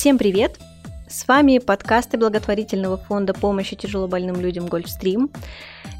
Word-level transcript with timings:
Всем 0.00 0.16
привет! 0.16 0.58
С 1.10 1.28
вами 1.28 1.58
подкасты 1.58 2.16
благотворительного 2.16 2.96
фонда 2.96 3.34
помощи 3.34 3.76
тяжелобольным 3.76 4.40
людям 4.40 4.66
Гольфстрим. 4.66 5.28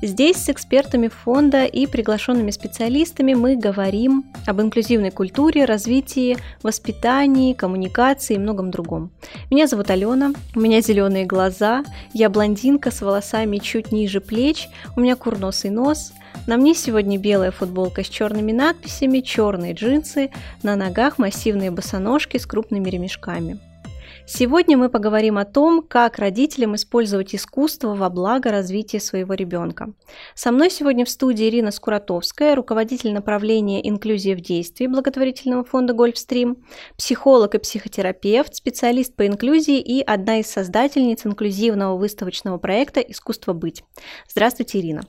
Здесь 0.01 0.39
с 0.39 0.49
экспертами 0.49 1.09
фонда 1.09 1.67
и 1.67 1.87
приглашенными 1.87 2.51
специалистами 2.51 3.35
мы 3.35 3.57
говорим 3.57 4.25
об 4.47 4.63
инклюзивной 4.63 5.11
культуре, 5.11 5.67
развитии, 5.67 6.39
воспитании, 6.63 7.53
коммуникации 7.53 8.37
и 8.37 8.39
многом 8.39 8.71
другом. 8.71 9.11
Меня 9.51 9.67
зовут 9.67 9.91
Алена, 9.91 10.33
у 10.57 10.61
меня 10.61 10.81
зеленые 10.81 11.27
глаза, 11.27 11.85
я 12.15 12.31
блондинка 12.31 12.91
с 12.91 13.03
волосами 13.03 13.59
чуть 13.59 13.93
ниже 13.93 14.23
плеч, 14.23 14.71
у 14.97 15.01
меня 15.03 15.15
курносый 15.15 15.71
нос, 15.71 16.15
на 16.47 16.57
мне 16.57 16.75
сегодня 16.75 17.19
белая 17.19 17.51
футболка 17.51 18.03
с 18.03 18.09
черными 18.09 18.53
надписями, 18.53 19.21
черные 19.21 19.75
джинсы, 19.75 20.31
на 20.63 20.75
ногах 20.75 21.19
массивные 21.19 21.71
босоножки 21.71 22.39
с 22.39 22.47
крупными 22.47 22.89
ремешками– 22.89 23.59
Сегодня 24.33 24.77
мы 24.77 24.89
поговорим 24.89 25.39
о 25.39 25.45
том, 25.45 25.83
как 25.83 26.21
родителям 26.21 26.77
использовать 26.77 27.35
искусство 27.35 27.97
во 27.97 28.09
благо 28.11 28.53
развития 28.53 29.01
своего 29.01 29.35
ребенка. 29.35 29.93
Со 30.37 30.53
мной 30.53 30.71
сегодня 30.71 31.05
в 31.05 31.11
студии 31.11 31.49
Ирина 31.49 31.73
Скуратовская, 31.73 32.55
руководитель 32.55 33.13
направления 33.13 33.87
«Инклюзия 33.87 34.37
в 34.37 34.41
действии» 34.41 34.87
благотворительного 34.87 35.65
фонда 35.65 35.95
«Гольфстрим», 35.95 36.65
психолог 36.97 37.57
и 37.57 37.59
психотерапевт, 37.59 38.55
специалист 38.55 39.17
по 39.17 39.27
инклюзии 39.27 39.81
и 39.81 40.01
одна 40.01 40.39
из 40.39 40.47
создательниц 40.47 41.27
инклюзивного 41.27 41.99
выставочного 41.99 42.59
проекта 42.59 43.01
«Искусство 43.01 43.53
быть». 43.53 43.83
Здравствуйте, 44.29 44.79
Ирина. 44.79 45.03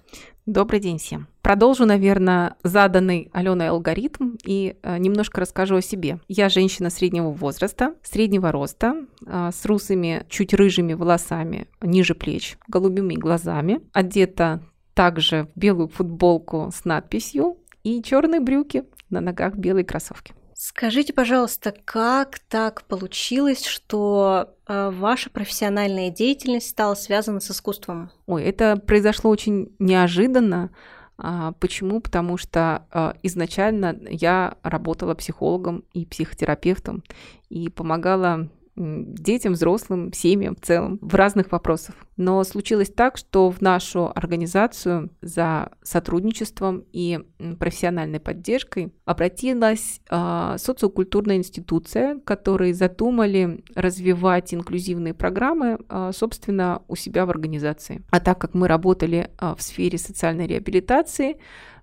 Добрый 0.47 0.79
день 0.79 0.97
всем. 0.97 1.27
Продолжу, 1.43 1.85
наверное, 1.85 2.55
заданный 2.63 3.29
Аленой 3.31 3.69
алгоритм 3.69 4.37
и 4.43 4.75
э, 4.81 4.97
немножко 4.97 5.39
расскажу 5.39 5.75
о 5.75 5.81
себе. 5.83 6.19
Я 6.27 6.49
женщина 6.49 6.89
среднего 6.89 7.29
возраста, 7.29 7.93
среднего 8.01 8.51
роста, 8.51 9.05
э, 9.23 9.51
с 9.53 9.63
русыми, 9.65 10.25
чуть 10.29 10.55
рыжими 10.55 10.93
волосами 10.93 11.67
ниже 11.79 12.15
плеч, 12.15 12.57
голубыми 12.67 13.13
глазами, 13.13 13.81
одета 13.93 14.63
также 14.95 15.47
в 15.53 15.59
белую 15.59 15.89
футболку 15.89 16.71
с 16.73 16.85
надписью 16.85 17.57
и 17.83 18.01
черные 18.01 18.39
брюки, 18.39 18.85
на 19.11 19.21
ногах 19.21 19.55
белые 19.55 19.85
кроссовки. 19.85 20.33
Скажите, 20.63 21.11
пожалуйста, 21.11 21.73
как 21.85 22.37
так 22.37 22.83
получилось, 22.83 23.65
что 23.65 24.53
э, 24.67 24.91
ваша 24.91 25.31
профессиональная 25.31 26.11
деятельность 26.11 26.69
стала 26.69 26.93
связана 26.93 27.39
с 27.39 27.49
искусством? 27.49 28.11
Ой, 28.27 28.43
это 28.43 28.77
произошло 28.77 29.31
очень 29.31 29.75
неожиданно. 29.79 30.69
А, 31.17 31.53
почему? 31.53 31.99
Потому 31.99 32.37
что 32.37 32.85
а, 32.91 33.15
изначально 33.23 33.97
я 34.07 34.57
работала 34.61 35.15
психологом 35.15 35.83
и 35.93 36.05
психотерапевтом 36.05 37.03
и 37.49 37.67
помогала 37.69 38.47
детям, 38.75 39.53
взрослым, 39.53 40.13
семьям 40.13 40.55
в 40.55 40.61
целом 40.61 40.99
в 41.01 41.13
разных 41.15 41.51
вопросах. 41.51 41.95
Но 42.17 42.43
случилось 42.43 42.89
так, 42.89 43.17
что 43.17 43.49
в 43.49 43.61
нашу 43.61 44.11
организацию 44.13 45.09
за 45.21 45.71
сотрудничеством 45.81 46.83
и 46.91 47.19
профессиональной 47.59 48.19
поддержкой 48.19 48.93
обратилась 49.05 50.01
э, 50.09 50.55
социокультурная 50.57 51.37
институция, 51.37 52.19
которые 52.19 52.73
задумали 52.73 53.63
развивать 53.75 54.53
инклюзивные 54.53 55.13
программы, 55.13 55.79
э, 55.89 56.11
собственно, 56.13 56.81
у 56.87 56.95
себя 56.95 57.25
в 57.25 57.29
организации. 57.29 58.03
А 58.09 58.19
так 58.19 58.39
как 58.39 58.53
мы 58.53 58.67
работали 58.67 59.29
э, 59.39 59.55
в 59.57 59.61
сфере 59.61 59.97
социальной 59.97 60.47
реабилитации, 60.47 61.37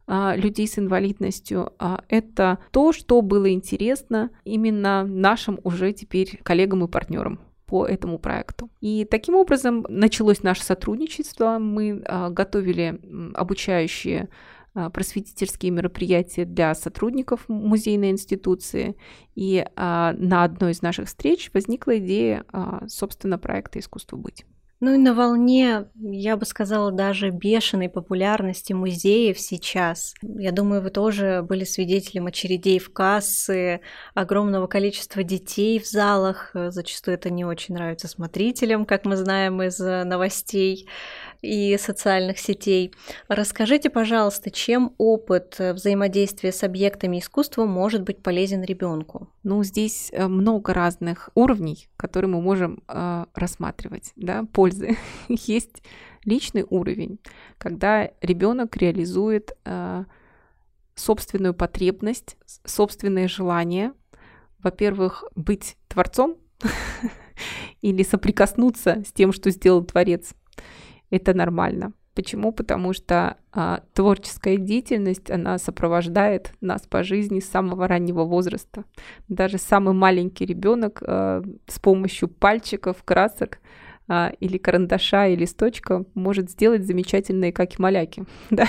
людей 0.08 0.66
с 0.66 0.78
инвалидностью, 0.78 1.72
а, 1.78 2.02
это 2.08 2.58
то, 2.70 2.92
что 2.92 3.20
было 3.20 3.52
интересно 3.52 4.30
именно 4.44 5.04
нашим 5.04 5.60
уже 5.64 5.92
теперь 5.92 6.41
коллегам 6.42 6.84
и 6.84 6.88
партнерам 6.88 7.41
по 7.66 7.84
этому 7.84 8.19
проекту. 8.19 8.70
И 8.80 9.04
таким 9.04 9.34
образом 9.34 9.84
началось 9.91 10.42
наше 10.42 10.62
сотрудничество. 10.62 11.58
Мы 11.58 12.02
а, 12.06 12.30
готовили 12.30 13.00
обучающие 13.34 14.28
просветительские 14.92 15.72
мероприятия 15.72 16.44
для 16.44 16.72
сотрудников 16.72 17.48
музейной 17.48 18.10
институции. 18.10 18.94
И 19.34 19.66
на 19.75 20.44
одной 20.44 20.70
из 20.70 20.82
наших 20.82 21.08
встреч 21.08 21.50
возникла 21.52 21.98
идея, 21.98 22.44
собственно, 22.86 23.38
проекта 23.38 23.80
«Искусство 23.80 24.16
быть». 24.19 24.44
Ну 24.81 24.94
и 24.94 24.97
на 24.97 25.12
волне, 25.12 25.87
я 25.97 26.37
бы 26.37 26.47
сказала, 26.47 26.93
даже 26.93 27.31
бешеной 27.31 27.89
популярности 27.89 28.72
музеев 28.72 29.37
сейчас. 29.41 30.15
Я 30.22 30.53
думаю, 30.53 30.83
вы 30.83 30.91
тоже 30.91 31.43
были 31.43 31.65
свидетелем 31.65 32.28
очередей 32.28 32.78
в 32.78 32.93
кассы, 32.93 33.81
огромного 34.15 34.69
количества 34.69 35.25
детей 35.25 35.81
в 35.81 35.87
залах. 35.87 36.53
Зачастую 36.55 37.17
это 37.17 37.28
не 37.28 37.44
очень 37.44 37.75
нравится 37.75 38.06
смотрителям, 38.06 38.87
как 38.87 39.05
мы 39.05 39.17
знаем 39.17 39.61
из 39.62 39.81
новостей 39.81 40.88
и 41.43 41.76
социальных 41.78 42.38
сетей. 42.38 42.93
Расскажите, 43.28 43.91
пожалуйста, 43.91 44.50
чем 44.50 44.94
опыт 44.99 45.56
взаимодействия 45.59 46.53
с 46.53 46.62
объектами 46.62 47.19
искусства 47.19 47.65
может 47.65 48.03
быть 48.03 48.22
полезен 48.22 48.62
ребенку? 48.62 49.28
Ну, 49.43 49.62
здесь 49.62 50.10
э, 50.12 50.26
много 50.26 50.75
разных 50.75 51.31
уровней, 51.34 51.88
которые 51.97 52.31
мы 52.31 52.41
можем 52.41 52.82
э, 52.88 53.25
рассматривать, 53.34 54.12
да, 54.16 54.44
пользы. 54.53 54.97
Есть 55.28 55.82
личный 56.25 56.65
уровень, 56.69 57.19
когда 57.56 58.10
ребенок 58.20 58.76
реализует 58.76 59.56
э, 59.65 60.05
собственную 60.94 61.55
потребность, 61.55 62.37
собственные 62.65 63.28
желания, 63.28 63.94
во-первых, 64.59 65.25
быть 65.37 65.76
творцом 65.87 66.37
или 67.81 68.03
соприкоснуться 68.03 69.05
с 69.06 69.12
тем, 69.12 69.32
что 69.32 69.50
сделал 69.50 69.84
творец 69.84 70.34
это 71.10 71.34
нормально. 71.34 71.92
Почему? 72.19 72.50
Потому 72.50 72.94
что 72.94 73.36
а, 73.52 73.80
творческая 73.94 74.56
деятельность, 74.56 75.30
она 75.30 75.56
сопровождает 75.56 76.52
нас 76.60 76.82
по 76.82 77.04
жизни 77.04 77.38
с 77.38 77.48
самого 77.48 77.86
раннего 77.86 78.24
возраста. 78.24 78.84
Даже 79.28 79.58
самый 79.58 79.94
маленький 79.94 80.44
ребенок 80.44 81.00
а, 81.06 81.44
с 81.69 81.78
помощью 81.78 82.28
пальчиков, 82.28 82.96
красок 83.04 83.60
а, 84.08 84.32
или 84.41 84.58
карандаша, 84.58 85.28
и 85.28 85.36
листочка 85.36 86.06
может 86.14 86.50
сделать 86.50 86.84
замечательные 86.84 87.52
каки-маляки. 87.52 88.25
Да? 88.50 88.66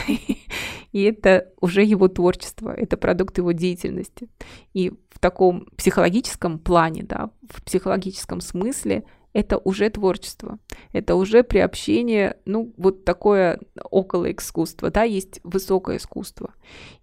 И 0.92 1.02
это 1.02 1.52
уже 1.60 1.82
его 1.84 2.08
творчество, 2.08 2.72
это 2.72 2.98
продукт 2.98 3.40
его 3.40 3.52
деятельности. 3.52 4.30
И 4.74 4.92
в 5.10 5.18
таком 5.20 5.66
психологическом 5.76 6.60
плане, 6.60 7.02
да, 7.02 7.32
в 7.50 7.64
психологическом 7.64 8.42
смысле– 8.42 9.06
это 9.34 9.58
уже 9.58 9.90
творчество, 9.90 10.58
это 10.92 11.16
уже 11.16 11.44
приобщение, 11.44 12.38
ну, 12.46 12.74
вот 12.78 13.06
такое 13.06 13.60
около 13.92 14.32
искусства, 14.32 14.90
да, 14.90 15.04
есть 15.04 15.40
высокое 15.44 15.98
искусство, 15.98 16.54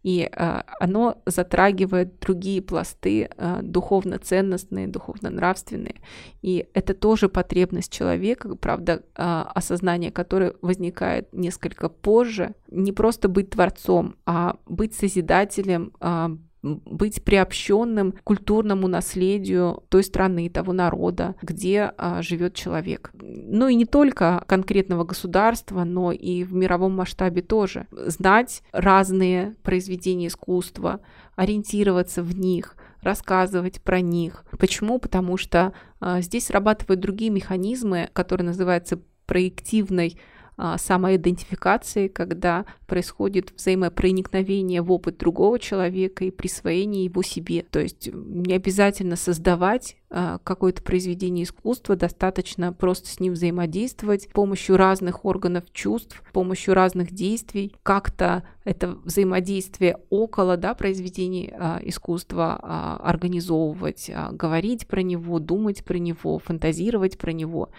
и 0.02 0.28
э, 0.30 0.62
оно 0.80 1.22
затрагивает 1.26 2.18
другие 2.18 2.62
пласты 2.62 3.28
э, 3.36 3.58
духовно-ценностные, 3.62 4.88
духовно-нравственные, 4.88 5.96
и 6.42 6.66
это 6.74 6.94
тоже 6.94 7.28
потребность 7.28 7.92
человека, 7.92 8.54
правда, 8.56 9.02
э, 9.14 9.22
осознание 9.54 10.10
которое 10.10 10.54
возникает 10.62 11.32
несколько 11.32 11.88
позже, 11.88 12.54
не 12.68 12.92
просто 12.92 13.28
быть 13.28 13.50
творцом, 13.50 14.16
а 14.26 14.56
быть 14.66 14.94
созидателем, 14.94 15.92
э, 16.00 16.36
быть 16.66 17.22
приобщенным 17.22 18.12
к 18.12 18.22
культурному 18.24 18.88
наследию 18.88 19.84
той 19.88 20.02
страны, 20.02 20.48
того 20.50 20.72
народа, 20.72 21.36
где 21.42 21.92
а, 21.96 22.22
живет 22.22 22.54
человек. 22.54 23.10
Ну 23.14 23.68
и 23.68 23.74
не 23.74 23.84
только 23.84 24.44
конкретного 24.46 25.04
государства, 25.04 25.84
но 25.84 26.12
и 26.12 26.44
в 26.44 26.52
мировом 26.52 26.92
масштабе 26.96 27.42
тоже. 27.42 27.86
Знать 27.90 28.62
разные 28.72 29.56
произведения 29.62 30.28
искусства, 30.28 31.00
ориентироваться 31.36 32.22
в 32.22 32.36
них, 32.38 32.76
рассказывать 33.00 33.80
про 33.82 34.00
них. 34.00 34.44
Почему? 34.58 34.98
Потому 34.98 35.36
что 35.36 35.72
а, 36.00 36.20
здесь 36.20 36.46
срабатывают 36.46 37.00
другие 37.00 37.30
механизмы, 37.30 38.10
которые 38.12 38.46
называются 38.46 39.00
проективной 39.26 40.18
а, 40.58 40.78
самоидентификации, 40.78 42.08
когда 42.08 42.64
происходит 42.86 43.52
взаимопроникновение 43.56 44.82
в 44.82 44.92
опыт 44.92 45.18
другого 45.18 45.58
человека 45.58 46.24
и 46.24 46.30
присвоение 46.30 47.04
его 47.04 47.22
себе. 47.22 47.64
То 47.70 47.80
есть 47.80 48.08
не 48.12 48.54
обязательно 48.54 49.16
создавать 49.16 49.96
а, 50.08 50.38
какое-то 50.44 50.82
произведение 50.82 51.44
искусства, 51.44 51.96
достаточно 51.96 52.72
просто 52.72 53.08
с 53.08 53.18
ним 53.18 53.32
взаимодействовать 53.32 54.22
с 54.22 54.26
помощью 54.26 54.76
разных 54.76 55.24
органов 55.24 55.64
чувств, 55.72 56.22
с 56.28 56.32
помощью 56.32 56.74
разных 56.74 57.10
действий, 57.10 57.74
как-то 57.82 58.44
это 58.64 58.96
взаимодействие 59.04 59.98
около 60.10 60.56
да, 60.56 60.74
произведений 60.74 61.52
а, 61.52 61.80
искусства 61.82 62.58
а, 62.62 62.96
организовывать, 63.02 64.08
а, 64.14 64.30
говорить 64.30 64.86
про 64.86 65.02
него, 65.02 65.40
думать 65.40 65.84
про 65.84 65.98
него, 65.98 66.38
фантазировать 66.38 67.18
про 67.18 67.32
него. 67.32 67.70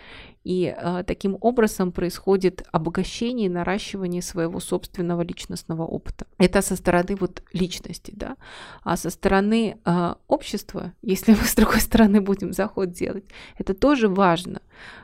И 0.43 0.73
а, 0.77 1.03
таким 1.03 1.37
образом 1.41 1.91
происходит 1.91 2.63
обогащение 2.71 3.47
и 3.47 3.49
наращивание 3.49 4.21
своего 4.21 4.59
собственного 4.59 4.96
собственного 4.97 5.21
личностного 5.21 5.83
опыта. 5.83 6.25
Это 6.39 6.61
со 6.61 6.75
стороны 6.75 7.15
вот 7.19 7.43
личности, 7.53 8.13
да. 8.15 8.35
А 8.83 8.97
со 8.97 9.09
стороны 9.09 9.77
э, 9.85 10.15
общества, 10.27 10.91
если 11.03 11.33
мы 11.33 11.45
с 11.45 11.55
другой 11.55 11.79
стороны 11.79 12.21
будем 12.21 12.53
заход 12.53 12.91
делать, 12.91 13.25
это 13.59 13.73
тоже 13.73 14.07
важно. 14.07 14.61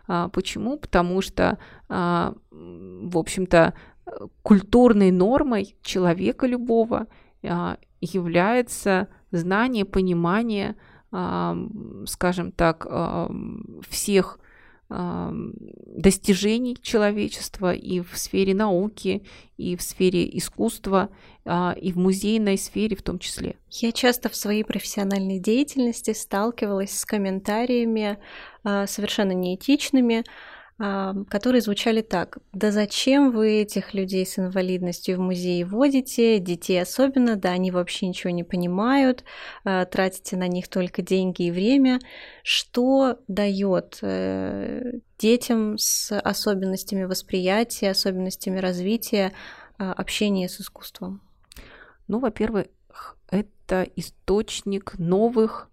А, 0.08 0.28
почему? 0.30 0.78
Потому 0.78 1.22
что, 1.22 1.58
а, 1.90 2.34
в 2.52 3.18
общем-то, 3.18 3.74
культурной 4.42 5.12
нормой 5.12 5.76
человека 5.82 6.48
любого 6.48 7.08
а, 7.44 7.78
является 8.02 9.08
знание, 9.32 9.86
понимание, 9.86 10.76
а, 11.12 11.56
скажем 12.06 12.52
так, 12.52 12.88
а, 12.90 13.30
всех 13.90 14.40
достижений 14.90 16.78
человечества 16.82 17.74
и 17.74 18.02
в 18.02 18.18
сфере 18.18 18.54
науки, 18.54 19.24
и 19.58 19.76
в 19.76 19.82
сфере 19.82 20.30
искусства, 20.38 21.10
и 21.46 21.92
в 21.92 21.98
музейной 21.98 22.58
сфере 22.58 22.96
в 22.96 23.02
том 23.02 23.18
числе. 23.20 23.56
Я 23.70 23.92
часто 23.92 24.30
в 24.30 24.36
своей 24.36 24.64
профессиональной 24.64 25.40
деятельности 25.40 26.14
сталкивалась 26.14 26.98
с 26.98 27.06
комментариями 27.06 28.18
совершенно 28.64 29.32
неэтичными, 29.32 30.24
которые 30.78 31.62
звучали 31.62 32.02
так. 32.02 32.40
Да 32.52 32.72
зачем 32.72 33.32
вы 33.32 33.62
этих 33.62 33.94
людей 33.94 34.26
с 34.26 34.40
инвалидностью 34.40 35.18
в 35.18 35.20
музее 35.20 35.66
водите, 35.66 36.40
детей 36.40 36.82
особенно, 36.82 37.36
да 37.36 37.52
они 37.52 37.72
вообще 37.72 38.08
ничего 38.08 38.32
не 38.32 38.44
понимают, 38.44 39.24
а, 39.64 39.86
тратите 39.86 40.36
на 40.36 40.48
них 40.48 40.68
только 40.68 41.02
деньги 41.02 41.44
и 41.44 41.52
время. 41.52 42.00
Что 42.44 43.20
дает 43.28 44.00
э, 44.02 45.00
детям 45.20 45.78
с 45.78 46.18
особенностями 46.20 47.04
восприятия, 47.04 47.92
особенностями 47.92 48.60
развития 48.60 49.32
а, 49.78 49.94
общения 49.94 50.50
с 50.50 50.60
искусством? 50.60 51.22
Ну, 52.08 52.20
во-первых, 52.20 52.66
это 53.30 53.88
источник 53.96 54.98
новых 54.98 55.70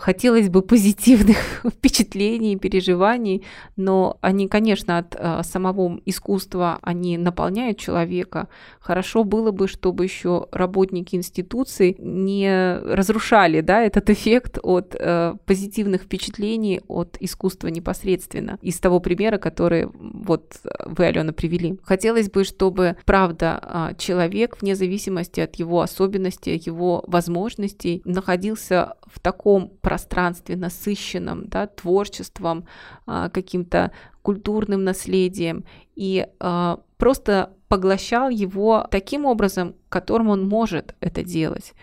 хотелось 0.00 0.48
бы 0.48 0.62
позитивных 0.62 1.64
впечатлений, 1.64 2.56
переживаний, 2.56 3.44
но 3.76 4.16
они, 4.20 4.48
конечно, 4.48 4.98
от 4.98 5.14
а, 5.18 5.42
самого 5.42 6.00
искусства, 6.06 6.78
они 6.82 7.18
наполняют 7.18 7.78
человека. 7.78 8.48
Хорошо 8.80 9.24
было 9.24 9.50
бы, 9.50 9.68
чтобы 9.68 10.04
еще 10.04 10.46
работники 10.52 11.16
институций 11.16 11.96
не 11.98 12.78
разрушали 12.78 13.60
да, 13.60 13.82
этот 13.82 14.08
эффект 14.10 14.58
от 14.62 14.96
э, 14.98 15.34
позитивных 15.44 16.02
впечатлений 16.02 16.80
от 16.88 17.16
искусства 17.20 17.68
непосредственно. 17.68 18.58
Из 18.62 18.78
того 18.78 19.00
примера, 19.00 19.38
который 19.38 19.88
вот 19.92 20.60
вы, 20.86 21.04
Алена, 21.04 21.32
привели. 21.32 21.78
Хотелось 21.82 22.30
бы, 22.30 22.44
чтобы, 22.44 22.96
правда, 23.04 23.60
а, 23.62 23.94
человек, 23.94 24.56
вне 24.60 24.74
зависимости 24.74 25.40
от 25.40 25.56
его 25.56 25.80
особенностей, 25.80 26.60
его 26.64 27.04
возможностей, 27.06 28.00
находился 28.04 28.94
в 29.06 29.20
таком 29.20 29.57
таком 29.58 29.78
пространстве 29.80 30.56
насыщенном 30.56 31.48
да, 31.48 31.66
творчеством, 31.66 32.64
а, 33.06 33.28
каким-то 33.28 33.92
культурным 34.22 34.84
наследием 34.84 35.64
и 35.96 36.26
а, 36.40 36.80
просто 36.96 37.50
поглощал 37.68 38.30
его 38.30 38.86
таким 38.90 39.24
образом, 39.24 39.74
которым 39.88 40.28
он 40.28 40.48
может 40.48 40.94
это 41.00 41.22
делать 41.22 41.74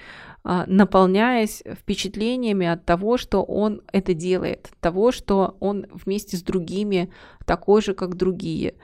а, 0.43 0.65
наполняясь 0.67 1.63
впечатлениями 1.79 2.67
от 2.67 2.85
того, 2.85 3.17
что 3.17 3.43
он 3.43 3.81
это 3.91 4.13
делает, 4.13 4.69
того, 4.79 5.11
что 5.11 5.57
он 5.59 5.87
вместе 5.91 6.37
с 6.37 6.43
другими 6.43 7.09
такой 7.45 7.81
же, 7.81 7.93
как 7.93 8.15
другие. 8.15 8.75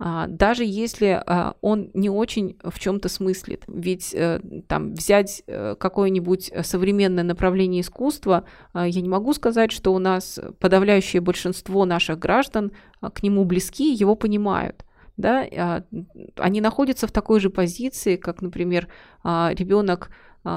А, 0.00 0.26
даже 0.28 0.64
если 0.64 1.20
а, 1.26 1.54
он 1.60 1.90
не 1.92 2.08
очень 2.08 2.56
в 2.62 2.78
чем-то 2.78 3.08
смыслит. 3.08 3.64
Ведь 3.66 4.14
э, 4.14 4.40
там 4.68 4.94
взять 4.94 5.42
э, 5.46 5.74
какое-нибудь 5.78 6.52
современное 6.62 7.24
направление 7.24 7.80
искусства, 7.80 8.44
а, 8.72 8.86
я 8.86 9.00
не 9.00 9.08
могу 9.08 9.32
сказать, 9.32 9.72
что 9.72 9.92
у 9.92 9.98
нас 9.98 10.38
подавляющее 10.60 11.20
большинство 11.20 11.84
наших 11.84 12.18
граждан 12.18 12.72
к 13.00 13.22
нему 13.22 13.44
близки, 13.44 13.92
его 13.92 14.14
понимают 14.14 14.84
да, 15.16 15.82
они 16.36 16.60
находятся 16.60 17.08
в 17.08 17.10
такой 17.10 17.40
же 17.40 17.50
позиции, 17.50 18.14
как, 18.14 18.40
например, 18.40 18.86
ребенок 19.24 20.10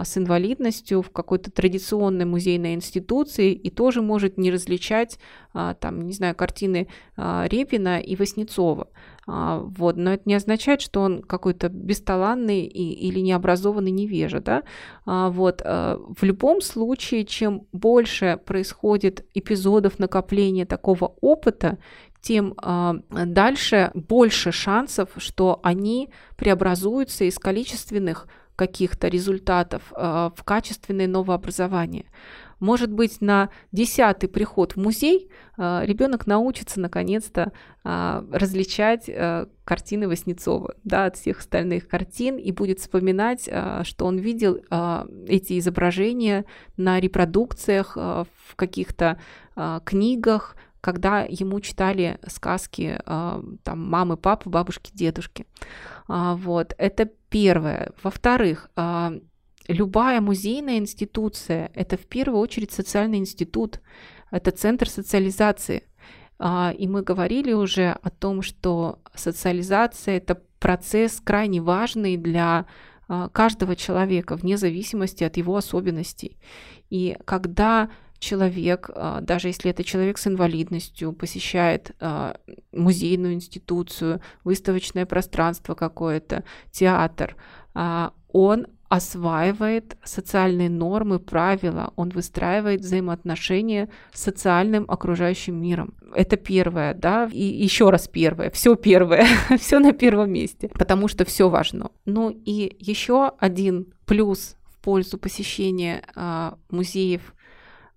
с 0.04 0.18
инвалидностью 0.18 1.02
в 1.02 1.12
какой-то 1.12 1.52
традиционной 1.52 2.26
музейной 2.26 2.74
институции 2.74 3.54
и 3.54 3.70
тоже 3.70 4.02
может 4.02 4.38
не 4.38 4.52
различать, 4.52 5.20
а, 5.54 5.74
там, 5.74 6.02
не 6.02 6.14
знаю, 6.14 6.36
картины 6.36 6.88
а, 7.18 7.46
Репина 7.48 8.00
и 8.00 8.16
Васнецова. 8.16 8.88
Вот. 9.28 9.98
Но 9.98 10.14
это 10.14 10.24
не 10.26 10.34
означает, 10.34 10.82
что 10.82 11.02
он 11.02 11.22
какой-то 11.22 11.70
бесталанный 11.70 12.66
и, 12.66 13.08
или 13.08 13.20
необразованный 13.20 13.92
невежа. 13.92 14.42
Да? 14.42 14.64
Вот. 15.06 15.62
В 15.62 16.24
любом 16.24 16.60
случае, 16.60 17.24
чем 17.26 17.68
больше 17.72 18.40
происходит 18.44 19.26
эпизодов 19.36 20.00
накопления 20.00 20.66
такого 20.66 21.16
опыта, 21.22 21.78
тем 22.20 22.56
дальше 23.10 23.92
больше 23.94 24.52
шансов, 24.52 25.10
что 25.18 25.60
они 25.64 26.10
преобразуются 26.36 27.24
из 27.26 27.38
количественных 27.38 28.28
каких-то 28.62 29.08
результатов 29.08 29.92
э, 29.92 30.30
в 30.36 30.44
качественное 30.44 31.08
новообразование. 31.08 32.06
Может 32.60 32.92
быть, 32.92 33.20
на 33.20 33.50
десятый 33.72 34.30
приход 34.30 34.74
в 34.74 34.78
музей 34.78 35.32
э, 35.58 35.82
ребенок 35.84 36.28
научится 36.28 36.80
наконец-то 36.80 37.54
э, 37.84 38.24
различать 38.32 39.10
картины 39.64 40.08
Васнецова 40.08 40.76
да, 40.84 41.06
от 41.06 41.16
всех 41.16 41.40
остальных 41.40 41.88
картин 41.88 42.38
и 42.38 42.52
будет 42.52 42.80
вспоминать, 42.80 43.50
что 43.84 44.06
он 44.06 44.20
видел 44.20 44.60
эти 45.28 45.58
изображения 45.58 46.46
на 46.78 47.00
репродукциях 47.00 47.96
в 47.96 48.56
каких-то 48.56 49.18
книгах, 49.86 50.56
когда 50.82 51.22
ему 51.22 51.60
читали 51.62 52.20
сказки 52.28 53.00
там, 53.06 53.90
мамы, 53.90 54.18
папы, 54.18 54.50
бабушки, 54.50 54.92
дедушки. 54.94 55.46
Вот, 56.08 56.76
это 56.78 57.10
первое. 57.32 57.94
Во-вторых, 58.04 58.70
а, 58.76 59.14
любая 59.68 60.22
музейная 60.22 60.78
институция– 60.78 61.72
это 61.74 61.98
в 61.98 62.06
первую 62.06 62.40
очередь 62.40 62.72
социальный 62.72 63.18
институт, 63.18 63.80
это 64.30 64.52
центр 64.52 64.88
социализации. 64.88 65.84
А, 66.38 66.74
и 66.78 66.88
мы 66.88 67.02
говорили 67.02 67.54
уже 67.54 67.98
о 68.04 68.10
том, 68.10 68.42
что 68.44 69.00
социализация– 69.16 70.18
это 70.18 70.42
процесс 70.60 71.22
крайне 71.24 71.62
важный 71.62 72.18
для 72.18 72.68
а, 73.08 73.30
каждого 73.30 73.76
человека, 73.76 74.36
вне 74.36 74.58
зависимости 74.58 75.24
от 75.24 75.38
его 75.38 75.56
особенностей. 75.56 76.38
И 76.90 77.18
когда 77.26 77.90
человек, 78.22 78.90
даже 79.22 79.50
если 79.50 79.72
это 79.72 79.84
человек 79.84 80.18
с 80.18 80.28
инвалидностью, 80.28 81.12
посещает 81.12 81.92
музейную 82.72 83.34
институцию, 83.34 84.22
выставочное 84.44 85.06
пространство 85.06 85.74
какое-то, 85.74 86.44
театр, 86.72 87.36
он 87.74 88.68
осваивает 88.92 89.96
социальные 90.04 90.70
нормы, 90.70 91.20
правила, 91.20 91.94
он 91.96 92.10
выстраивает 92.10 92.82
взаимоотношения 92.82 93.88
с 94.12 94.22
социальным 94.22 94.84
окружающим 94.90 95.56
миром. 95.62 95.94
Это 96.14 96.36
первое, 96.36 96.94
да, 96.94 97.30
и 97.32 97.42
еще 97.42 97.90
раз 97.90 98.10
первое, 98.10 98.50
все 98.50 98.76
первое, 98.76 99.26
все 99.58 99.80
на 99.80 99.94
первом 99.94 100.34
месте, 100.34 100.68
потому 100.68 101.08
что 101.08 101.24
все 101.24 101.48
важно. 101.48 101.92
Ну 102.04 102.32
и 102.32 102.76
еще 102.80 103.32
один 103.40 103.94
плюс 104.06 104.58
в 104.66 104.84
пользу 104.84 105.18
посещения 105.18 106.04
музеев 106.70 107.22
а, 107.34 107.41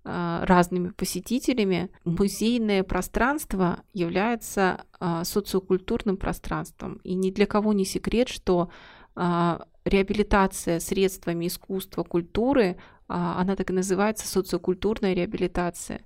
разными 0.05 0.89
посетителями, 0.89 1.89
музейное 2.03 2.83
пространство 2.83 3.81
является 3.91 4.85
а, 4.99 5.23
социокультурным 5.23 6.15
пространством. 6.17 6.99
И 7.03 7.15
ни 7.15 7.31
для 7.31 7.47
кого 7.47 7.73
не 7.73 7.85
секрет, 7.85 8.29
что 8.29 8.69
а, 9.15 9.65
реабилитация 9.83 10.79
средствами 10.79 11.47
искусства, 11.47 12.03
культуры, 12.03 12.77
она 13.07 13.55
так 13.55 13.69
и 13.69 13.73
называется 13.73 14.27
социокультурная 14.27 15.13
реабилитация. 15.13 16.01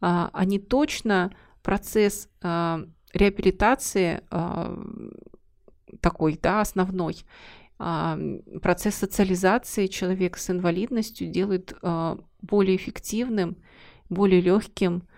Они 0.00 0.58
точно 0.58 1.32
процесс 1.62 2.28
реабилитации 2.42 4.22
такой, 6.02 6.38
да, 6.42 6.60
основной, 6.60 7.24
процесс 7.78 8.94
социализации 8.94 9.86
человека 9.86 10.38
с 10.38 10.50
инвалидностью 10.50 11.28
делает 11.28 11.74
более 12.40 12.76
эффективным, 12.76 13.56
более 14.08 14.40
легким 14.40 15.08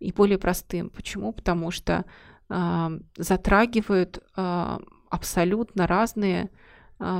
и 0.00 0.12
более 0.12 0.38
простым. 0.38 0.90
Почему? 0.90 1.32
Потому 1.32 1.70
что 1.70 2.04
э, 2.48 3.00
затрагивают 3.16 4.22
абсолютно 4.34 5.86
разные 5.86 6.50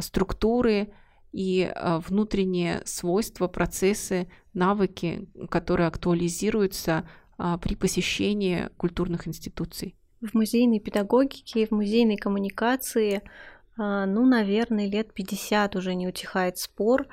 структуры 0.01 0.93
и 1.33 1.73
внутренние 2.07 2.83
свойства, 2.85 3.49
процессы, 3.49 4.29
навыки, 4.53 5.29
которые 5.51 5.89
актуализируются 5.89 7.09
при 7.37 7.75
посещении 7.75 8.69
культурных 8.77 9.27
институций. 9.27 9.97
В 10.21 10.35
музейной 10.35 10.81
педагогике, 10.81 11.67
в 11.67 11.73
музейной 11.73 12.17
коммуникации 12.17 13.17
а, 13.17 13.29
ну, 13.76 14.25
наверное, 14.25 14.88
лет 14.88 15.12
50 15.12 15.76
уже 15.76 15.95
не 15.95 16.07
утихает 16.07 16.59
спор 16.59 17.07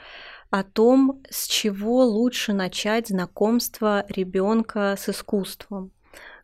о 0.50 0.64
том, 0.64 1.24
с 1.30 1.48
чего 1.48 2.04
лучше 2.06 2.54
начать 2.54 3.08
знакомство 3.08 4.06
ребенка 4.10 4.96
с 4.98 5.10
искусством. 5.10 5.92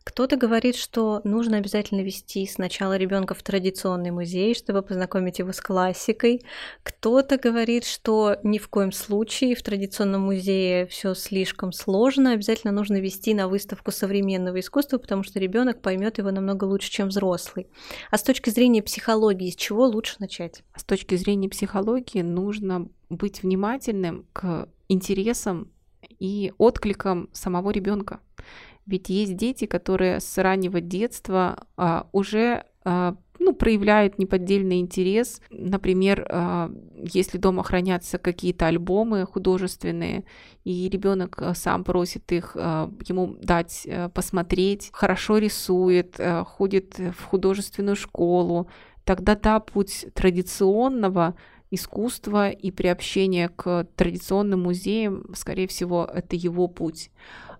Кто-то 0.08 0.38
говорит, 0.38 0.74
что 0.74 1.20
нужно 1.24 1.58
обязательно 1.58 2.00
вести 2.00 2.46
сначала 2.46 2.96
ребенка 2.96 3.34
в 3.34 3.42
традиционный 3.42 4.10
музей, 4.10 4.54
чтобы 4.54 4.80
познакомить 4.80 5.38
его 5.38 5.52
с 5.52 5.60
классикой. 5.60 6.40
Кто-то 6.82 7.36
говорит, 7.36 7.84
что 7.84 8.36
ни 8.42 8.56
в 8.56 8.70
коем 8.70 8.90
случае 8.90 9.54
в 9.54 9.62
традиционном 9.62 10.22
музее 10.22 10.86
все 10.86 11.12
слишком 11.12 11.72
сложно, 11.72 12.32
обязательно 12.32 12.72
нужно 12.72 12.98
вести 13.02 13.34
на 13.34 13.48
выставку 13.48 13.90
современного 13.90 14.60
искусства, 14.60 14.96
потому 14.96 15.24
что 15.24 15.40
ребенок 15.40 15.82
поймет 15.82 16.16
его 16.16 16.30
намного 16.30 16.64
лучше, 16.64 16.90
чем 16.90 17.08
взрослый. 17.08 17.66
А 18.10 18.16
с 18.16 18.22
точки 18.22 18.48
зрения 18.48 18.82
психологии, 18.82 19.50
с 19.50 19.56
чего 19.56 19.84
лучше 19.84 20.16
начать? 20.20 20.62
С 20.74 20.84
точки 20.84 21.16
зрения 21.16 21.50
психологии 21.50 22.22
нужно 22.22 22.88
быть 23.10 23.42
внимательным 23.42 24.24
к 24.32 24.70
интересам 24.88 25.70
и 26.18 26.54
откликам 26.56 27.28
самого 27.34 27.70
ребенка. 27.70 28.20
Ведь 28.88 29.10
есть 29.10 29.36
дети, 29.36 29.66
которые 29.66 30.18
с 30.18 30.38
раннего 30.38 30.80
детства 30.80 31.66
а, 31.76 32.08
уже 32.12 32.64
а, 32.84 33.16
ну, 33.38 33.52
проявляют 33.52 34.18
неподдельный 34.18 34.80
интерес. 34.80 35.42
Например, 35.50 36.26
а, 36.26 36.70
если 36.96 37.36
дома 37.36 37.62
хранятся 37.64 38.16
какие-то 38.16 38.66
альбомы 38.66 39.26
художественные, 39.26 40.24
и 40.64 40.88
ребенок 40.88 41.36
а, 41.38 41.54
сам 41.54 41.84
просит 41.84 42.32
их 42.32 42.52
а, 42.54 42.90
ему 43.06 43.36
дать 43.42 43.86
а, 43.86 44.08
посмотреть, 44.08 44.88
хорошо 44.92 45.36
рисует, 45.36 46.16
а, 46.18 46.44
ходит 46.44 46.98
в 46.98 47.24
художественную 47.24 47.94
школу, 47.94 48.70
тогда 49.04 49.36
да, 49.36 49.60
путь 49.60 50.06
традиционного 50.14 51.34
искусства 51.70 52.48
и 52.48 52.70
приобщения 52.70 53.50
к 53.50 53.86
традиционным 53.96 54.62
музеям, 54.62 55.26
скорее 55.34 55.68
всего, 55.68 56.08
это 56.10 56.36
его 56.36 56.68
путь 56.68 57.10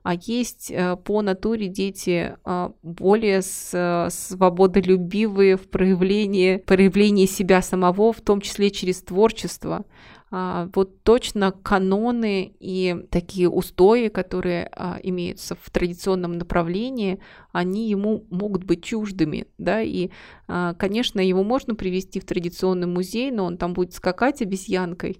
а 0.02 0.14
есть 0.14 0.70
э, 0.70 0.96
по 0.96 1.20
натуре 1.22 1.68
дети 1.68 2.36
а, 2.44 2.72
более 2.82 3.42
свободолюбивые 3.42 5.56
в 5.56 5.68
проявлении, 5.68 6.56
проявлении 6.56 7.26
себя 7.26 7.62
самого, 7.62 8.12
в 8.12 8.20
том 8.20 8.40
числе 8.40 8.70
через 8.70 9.02
творчество. 9.02 9.84
А, 10.30 10.68
вот 10.74 11.02
точно 11.02 11.52
каноны 11.52 12.52
и 12.60 13.06
такие 13.10 13.48
устои, 13.48 14.08
которые 14.08 14.70
а, 14.72 14.98
имеются 15.02 15.56
в 15.60 15.70
традиционном 15.70 16.32
направлении, 16.32 17.18
они 17.52 17.88
ему 17.88 18.26
могут 18.30 18.64
быть 18.64 18.84
чуждыми, 18.84 19.46
да, 19.56 19.80
и, 19.80 20.10
а, 20.46 20.74
конечно, 20.74 21.20
его 21.20 21.42
можно 21.44 21.74
привести 21.74 22.20
в 22.20 22.26
традиционный 22.26 22.86
музей, 22.86 23.30
но 23.30 23.46
он 23.46 23.56
там 23.56 23.72
будет 23.72 23.94
скакать 23.94 24.42
обезьянкой, 24.42 25.18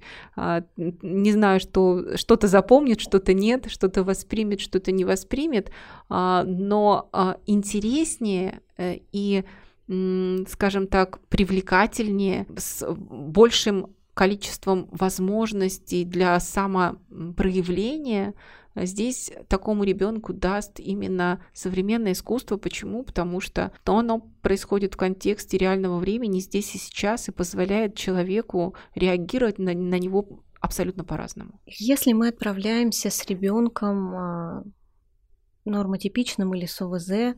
не 0.77 1.33
знаю, 1.33 1.61
что 1.61 2.17
что-то 2.17 2.47
запомнит, 2.47 3.01
что-то 3.01 3.33
нет, 3.33 3.67
что-то 3.69 4.05
воспримет, 4.05 4.61
что-то 4.61 4.93
не 4.93 5.05
воспримет, 5.05 5.71
но 6.09 7.11
интереснее 7.47 8.61
э, 8.77 8.99
и 9.13 9.45
скажем 10.49 10.87
так, 10.87 11.19
привлекательнее, 11.29 12.47
с 12.59 12.87
большим 12.93 13.95
количеством 14.19 14.89
возможностей 14.91 16.05
для 16.05 16.41
самопроявления, 16.41 18.35
здесь 18.75 19.31
такому 19.47 19.85
ребенку 19.85 20.33
даст 20.33 20.81
именно 20.81 21.41
современное 21.53 22.13
искусство. 22.13 22.57
Почему? 22.57 23.05
Потому 23.05 23.39
что 23.41 23.71
оно 23.85 24.19
происходит 24.43 24.95
в 24.95 24.97
контексте 24.97 25.57
реального 25.57 26.01
времени 26.01 26.41
здесь 26.41 26.75
и 26.75 26.79
сейчас 26.79 27.29
и 27.29 27.33
позволяет 27.33 27.95
человеку 27.95 28.75
реагировать 28.97 29.61
на, 29.61 29.73
на 29.73 30.01
него 30.01 30.43
абсолютно 30.61 31.05
по-разному. 31.05 31.61
Если 31.67 32.13
мы 32.13 32.27
отправляемся 32.27 33.11
с 33.11 33.25
ребенком 33.27 34.17
а, 34.17 34.65
нормотипичным 35.65 36.55
или 36.57 36.67
с 36.67 36.83
ОВЗ 36.83 37.37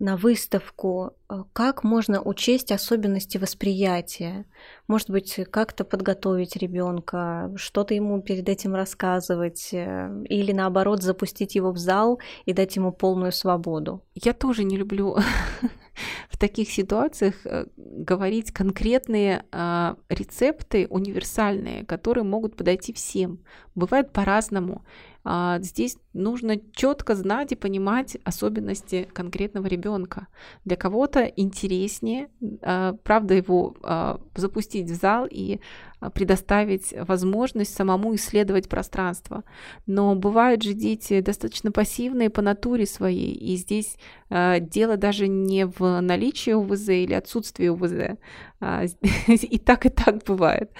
на 0.00 0.16
выставку, 0.16 1.12
э, 1.28 1.44
как 1.52 1.84
можно 1.84 2.22
учесть 2.22 2.72
особенности 2.72 3.36
восприятия? 3.38 4.46
Может 4.88 5.10
быть, 5.10 5.38
как-то 5.50 5.84
подготовить 5.84 6.56
ребенка, 6.56 7.52
что-то 7.56 7.94
ему 7.94 8.22
перед 8.22 8.48
этим 8.48 8.74
рассказывать, 8.74 9.68
э, 9.72 10.24
или 10.28 10.52
наоборот 10.52 11.02
запустить 11.02 11.54
его 11.54 11.70
в 11.70 11.78
зал 11.78 12.18
и 12.46 12.54
дать 12.54 12.76
ему 12.76 12.92
полную 12.92 13.30
свободу? 13.30 14.02
Я 14.14 14.32
тоже 14.32 14.64
не 14.64 14.78
люблю 14.78 15.18
в 16.30 16.38
таких 16.38 16.70
ситуациях 16.70 17.34
э, 17.44 17.66
говорить 17.76 18.52
конкретные 18.52 19.44
а, 19.52 19.96
рецепты 20.08 20.86
универсальные, 20.88 21.84
которые 21.84 22.24
могут 22.24 22.56
подойти 22.56 22.92
всем. 22.92 23.40
Бывает 23.74 24.12
по-разному. 24.12 24.82
А, 25.22 25.58
здесь 25.60 25.98
нужно 26.12 26.58
четко 26.72 27.14
знать 27.14 27.52
и 27.52 27.56
понимать 27.56 28.16
особенности 28.24 29.08
конкретного 29.12 29.66
ребенка. 29.66 29.89
Для 30.64 30.76
кого-то 30.76 31.24
интереснее, 31.24 32.28
а, 32.62 32.94
правда, 33.02 33.34
его 33.34 33.76
а, 33.82 34.20
запустить 34.34 34.90
в 34.90 34.94
зал 34.94 35.26
и 35.30 35.60
предоставить 36.14 36.94
возможность 37.06 37.74
самому 37.74 38.14
исследовать 38.14 38.70
пространство. 38.70 39.44
Но 39.86 40.14
бывают 40.14 40.62
же 40.62 40.72
дети 40.72 41.20
достаточно 41.20 41.72
пассивные 41.72 42.30
по 42.30 42.40
натуре 42.40 42.86
своей, 42.86 43.34
и 43.34 43.54
здесь 43.56 43.98
дело 44.30 44.96
даже 44.96 45.28
не 45.28 45.66
в 45.66 46.00
наличии 46.00 46.52
УВЗ 46.52 46.88
или 46.88 47.12
отсутствии 47.12 47.68
УВЗ. 47.68 48.16
И 49.28 49.58
так, 49.58 49.84
и 49.84 49.90
так 49.90 50.24
бывает. 50.24 50.72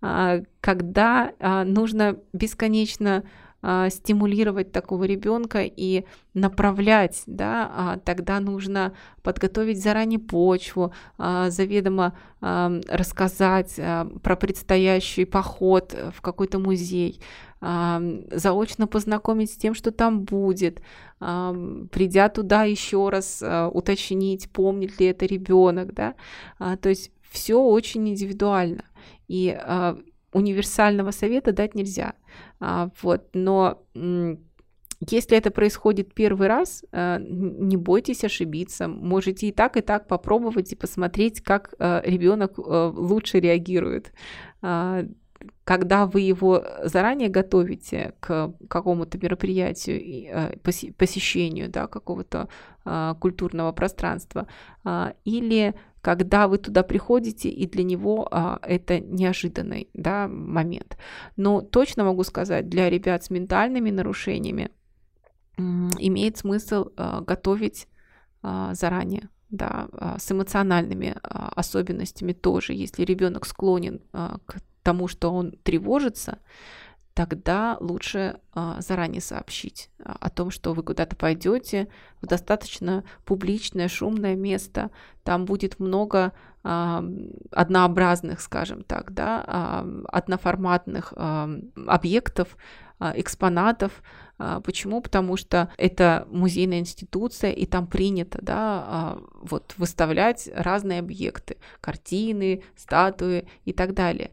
Когда 0.00 1.32
нужно 1.64 2.20
бесконечно 2.32 3.24
а, 3.24 3.49
стимулировать 3.90 4.72
такого 4.72 5.04
ребенка 5.04 5.62
и 5.64 6.04
направлять, 6.32 7.22
да, 7.26 7.70
а, 7.74 7.98
тогда 7.98 8.40
нужно 8.40 8.94
подготовить 9.22 9.82
заранее 9.82 10.18
почву, 10.18 10.94
а, 11.18 11.50
заведомо 11.50 12.14
рассказать 12.40 13.78
про 14.22 14.34
предстоящий 14.34 15.26
поход 15.26 15.94
в 16.16 16.22
какой-то 16.22 16.58
музей, 16.58 17.20
заочно 17.60 18.86
познакомить 18.86 19.50
с 19.50 19.56
тем, 19.56 19.74
что 19.74 19.90
там 19.90 20.22
будет, 20.22 20.80
придя 21.18 22.30
туда 22.30 22.64
еще 22.64 23.10
раз 23.10 23.44
уточнить, 23.72 24.50
помнит 24.50 24.98
ли 24.98 25.08
это 25.08 25.26
ребенок, 25.26 25.92
да, 25.92 26.14
то 26.58 26.88
есть 26.88 27.12
все 27.30 27.60
очень 27.60 28.08
индивидуально. 28.08 28.84
И 29.28 29.54
универсального 30.32 31.10
совета 31.10 31.52
дать 31.52 31.74
нельзя. 31.74 32.14
А, 32.60 32.90
вот, 33.02 33.28
но 33.34 33.82
если 35.08 35.36
это 35.36 35.50
происходит 35.50 36.12
первый 36.12 36.46
раз, 36.48 36.84
э, 36.92 37.18
не 37.20 37.76
бойтесь 37.76 38.22
ошибиться. 38.22 38.86
Можете 38.86 39.48
и 39.48 39.52
так, 39.52 39.76
и 39.78 39.80
так 39.80 40.06
попробовать 40.06 40.72
и 40.72 40.76
посмотреть, 40.76 41.40
как 41.40 41.74
э, 41.78 42.02
ребенок 42.04 42.58
э, 42.58 42.92
лучше 42.94 43.40
реагирует. 43.40 44.12
А, 44.60 45.04
когда 45.64 46.04
вы 46.04 46.20
его 46.20 46.62
заранее 46.84 47.30
готовите 47.30 48.12
к 48.20 48.52
какому-то 48.68 49.16
мероприятию, 49.16 50.58
посещению 50.98 51.70
да, 51.70 51.86
какого-то 51.86 52.48
а, 52.84 53.14
культурного 53.14 53.72
пространства, 53.72 54.48
или 55.24 55.74
когда 56.00 56.48
вы 56.48 56.58
туда 56.58 56.82
приходите, 56.82 57.48
и 57.48 57.66
для 57.66 57.84
него 57.84 58.26
а, 58.30 58.58
это 58.62 59.00
неожиданный 59.00 59.88
да, 59.94 60.28
момент. 60.28 60.96
Но 61.36 61.60
точно 61.60 62.04
могу 62.04 62.24
сказать, 62.24 62.68
для 62.68 62.88
ребят 62.88 63.24
с 63.24 63.30
ментальными 63.30 63.90
нарушениями 63.90 64.70
имеет 65.56 66.38
смысл 66.38 66.90
а, 66.96 67.20
готовить 67.20 67.86
а, 68.42 68.74
заранее. 68.74 69.28
Да, 69.50 69.88
а, 69.92 70.18
с 70.18 70.30
эмоциональными 70.30 71.16
а, 71.22 71.48
особенностями 71.56 72.32
тоже. 72.32 72.72
Если 72.72 73.02
ребенок 73.02 73.44
склонен 73.46 74.00
а, 74.12 74.38
к 74.46 74.60
тому, 74.82 75.08
что 75.08 75.32
он 75.32 75.52
тревожится, 75.64 76.38
тогда 77.20 77.76
лучше 77.80 78.40
а, 78.54 78.80
заранее 78.80 79.20
сообщить 79.20 79.90
а, 80.02 80.16
о 80.20 80.30
том, 80.30 80.50
что 80.50 80.72
вы 80.72 80.82
куда-то 80.82 81.16
пойдете 81.16 81.88
в 82.22 82.26
достаточно 82.26 83.04
публичное, 83.26 83.88
шумное 83.88 84.34
место. 84.34 84.90
Там 85.22 85.44
будет 85.44 85.78
много 85.78 86.32
однообразных, 86.62 88.40
скажем 88.40 88.82
так, 88.82 89.12
да, 89.12 89.84
одноформатных 90.08 91.14
объектов, 91.86 92.56
а, 93.00 93.14
экспонатов. 93.16 94.02
А, 94.38 94.60
почему? 94.60 95.00
Потому 95.00 95.38
что 95.38 95.72
это 95.78 96.28
музейная 96.30 96.80
институция, 96.80 97.50
и 97.50 97.64
там 97.64 97.86
принято 97.86 98.38
да, 98.42 98.84
а, 98.86 99.22
вот, 99.40 99.72
выставлять 99.78 100.50
разные 100.54 100.98
объекты, 100.98 101.56
картины, 101.80 102.62
статуи 102.76 103.48
и 103.64 103.72
так 103.72 103.94
далее. 103.94 104.32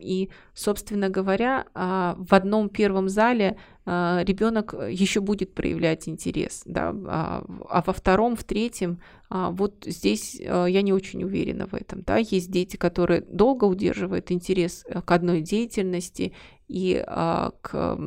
И, 0.00 0.30
собственно 0.52 1.08
говоря, 1.08 1.66
в 1.74 2.34
одном 2.34 2.68
первом 2.68 3.08
зале 3.08 3.56
ребенок 3.86 4.72
еще 4.72 5.20
будет 5.20 5.54
проявлять 5.54 6.08
интерес, 6.08 6.62
да, 6.64 6.94
а, 7.06 7.44
а 7.68 7.82
во 7.86 7.92
втором, 7.92 8.34
в 8.36 8.44
третьем 8.44 9.00
вот 9.30 9.84
здесь 9.84 10.36
я 10.36 10.82
не 10.82 10.92
очень 10.92 11.24
уверена 11.24 11.66
в 11.66 11.74
этом. 11.74 12.02
Да? 12.02 12.18
Есть 12.18 12.50
дети, 12.50 12.76
которые 12.76 13.20
долго 13.20 13.64
удерживают 13.64 14.30
интерес 14.30 14.84
к 15.04 15.10
одной 15.10 15.40
деятельности 15.40 16.34
и 16.68 17.04
к 17.04 17.98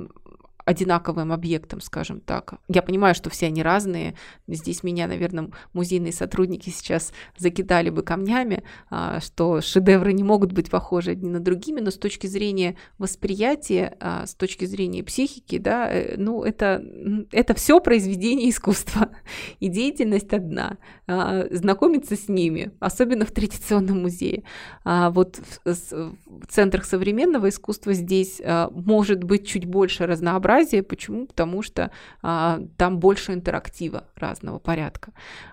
одинаковым 0.67 1.31
объектом, 1.31 1.79
скажем 1.79 2.19
так. 2.19 2.55
Я 2.67 2.81
понимаю, 2.81 3.15
что 3.15 3.29
все 3.29 3.45
они 3.45 3.63
разные. 3.63 4.15
Здесь 4.49 4.83
меня, 4.83 5.07
наверное, 5.07 5.49
музейные 5.71 6.11
сотрудники 6.11 6.69
сейчас 6.69 7.13
закидали 7.37 7.89
бы 7.89 8.03
камнями, 8.03 8.63
а, 8.89 9.21
что 9.21 9.61
шедевры 9.61 10.11
не 10.11 10.25
могут 10.25 10.51
быть 10.51 10.69
похожи 10.69 11.11
одни 11.11 11.29
на 11.29 11.39
другими, 11.39 11.79
но 11.79 11.89
с 11.89 11.95
точки 11.95 12.27
зрения 12.27 12.75
восприятия, 12.97 13.95
а, 14.01 14.25
с 14.25 14.35
точки 14.35 14.65
зрения 14.65 15.05
психики, 15.05 15.57
да, 15.57 15.89
э, 15.89 16.17
ну, 16.17 16.43
это, 16.43 16.83
это 17.31 17.53
все 17.53 17.79
произведение 17.79 18.49
искусства. 18.49 19.11
И 19.61 19.69
деятельность 19.69 20.33
одна. 20.33 20.79
А, 21.07 21.45
знакомиться 21.49 22.17
с 22.17 22.27
ними, 22.27 22.73
особенно 22.81 23.25
в 23.25 23.31
традиционном 23.31 24.01
музее. 24.01 24.43
Вот 24.83 25.39
в 25.63 26.47
центрах 26.49 26.83
современного 26.83 27.47
искусства 27.47 27.93
здесь 27.93 28.41
может 28.71 29.23
быть 29.23 29.47
чуть 29.47 29.65
больше 29.65 30.05
разнообразия, 30.05 30.56
разнообразие. 30.57 30.83
Почему? 30.83 31.27
Потому 31.27 31.61
что 31.61 31.91
а, 32.21 32.59
там 32.77 32.99
больше 32.99 33.33
интерактива 33.33 34.05
разного 34.15 34.59
порядка. 34.59 35.11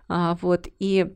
А, 0.09 0.37
вот, 0.41 0.69
и 0.79 1.15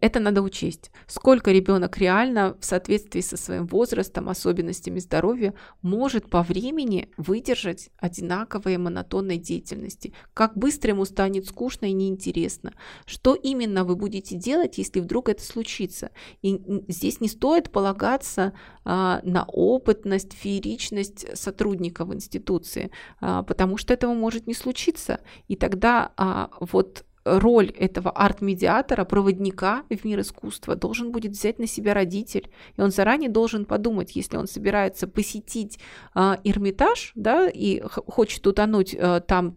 это 0.00 0.20
надо 0.20 0.40
учесть. 0.42 0.92
Сколько 1.08 1.50
ребенок 1.50 1.98
реально 1.98 2.56
в 2.60 2.64
соответствии 2.64 3.20
со 3.20 3.36
своим 3.36 3.66
возрастом, 3.66 4.28
особенностями 4.28 5.00
здоровья 5.00 5.52
может 5.82 6.30
по 6.30 6.42
времени 6.42 7.10
выдержать 7.16 7.90
одинаковые 7.98 8.78
монотонной 8.78 9.36
деятельности. 9.36 10.12
Как 10.32 10.56
быстро 10.56 10.90
ему 10.90 11.04
станет 11.04 11.46
скучно 11.46 11.86
и 11.86 11.92
неинтересно. 11.92 12.72
Что 13.04 13.34
именно 13.34 13.84
вы 13.84 13.96
будете 13.96 14.36
делать, 14.36 14.78
если 14.78 15.00
вдруг 15.00 15.28
это 15.28 15.42
случится. 15.42 16.10
И 16.40 16.62
здесь 16.86 17.20
не 17.20 17.28
стоит 17.28 17.70
полагаться 17.70 18.52
а, 18.84 19.20
на 19.24 19.44
опытность, 19.44 20.34
фееричность 20.34 21.36
сотрудников 21.36 22.14
институции, 22.14 22.92
а, 23.20 23.42
потому 23.42 23.76
что 23.76 23.92
этого 23.92 24.14
может 24.14 24.46
не 24.46 24.54
случиться. 24.54 25.20
И 25.48 25.56
тогда 25.56 26.12
а, 26.16 26.50
вот 26.60 27.04
роль 27.38 27.70
этого 27.70 28.10
арт-медиатора, 28.10 29.04
проводника 29.04 29.84
в 29.90 30.04
мир 30.04 30.20
искусства 30.20 30.76
должен 30.76 31.12
будет 31.12 31.32
взять 31.32 31.58
на 31.58 31.66
себя 31.66 31.94
родитель. 31.94 32.50
И 32.76 32.80
он 32.80 32.90
заранее 32.90 33.28
должен 33.28 33.64
подумать, 33.64 34.16
если 34.16 34.36
он 34.36 34.46
собирается 34.46 35.06
посетить 35.06 35.78
э, 36.14 36.36
Эрмитаж, 36.44 37.12
да, 37.14 37.48
и 37.48 37.80
хочет 37.80 38.46
утонуть 38.46 38.94
э, 38.94 39.20
там 39.26 39.56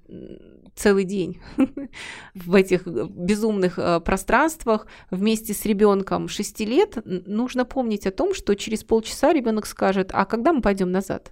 целый 0.75 1.03
день 1.03 1.39
в 2.35 2.55
этих 2.55 2.87
безумных 2.87 3.77
э, 3.77 3.99
пространствах 3.99 4.87
вместе 5.09 5.53
с 5.53 5.65
ребенком 5.65 6.27
6 6.27 6.59
лет, 6.61 6.97
нужно 7.05 7.65
помнить 7.65 8.07
о 8.07 8.11
том, 8.11 8.33
что 8.33 8.55
через 8.55 8.83
полчаса 8.83 9.33
ребенок 9.33 9.65
скажет, 9.65 10.11
а 10.13 10.25
когда 10.25 10.53
мы 10.53 10.61
пойдем 10.61 10.91
назад? 10.91 11.31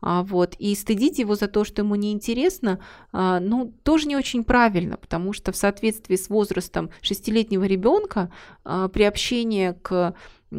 А, 0.00 0.22
вот. 0.22 0.54
И 0.58 0.74
стыдить 0.74 1.18
его 1.18 1.34
за 1.34 1.48
то, 1.48 1.64
что 1.64 1.82
ему 1.82 1.94
неинтересно, 1.94 2.80
а, 3.12 3.40
ну, 3.40 3.72
тоже 3.82 4.06
не 4.06 4.16
очень 4.16 4.44
правильно, 4.44 4.96
потому 4.96 5.32
что 5.32 5.52
в 5.52 5.56
соответствии 5.56 6.16
с 6.16 6.28
возрастом 6.28 6.90
шестилетнего 7.00 7.64
ребенка 7.64 8.30
а, 8.64 8.88
приобщение 8.88 9.74
к 9.74 10.14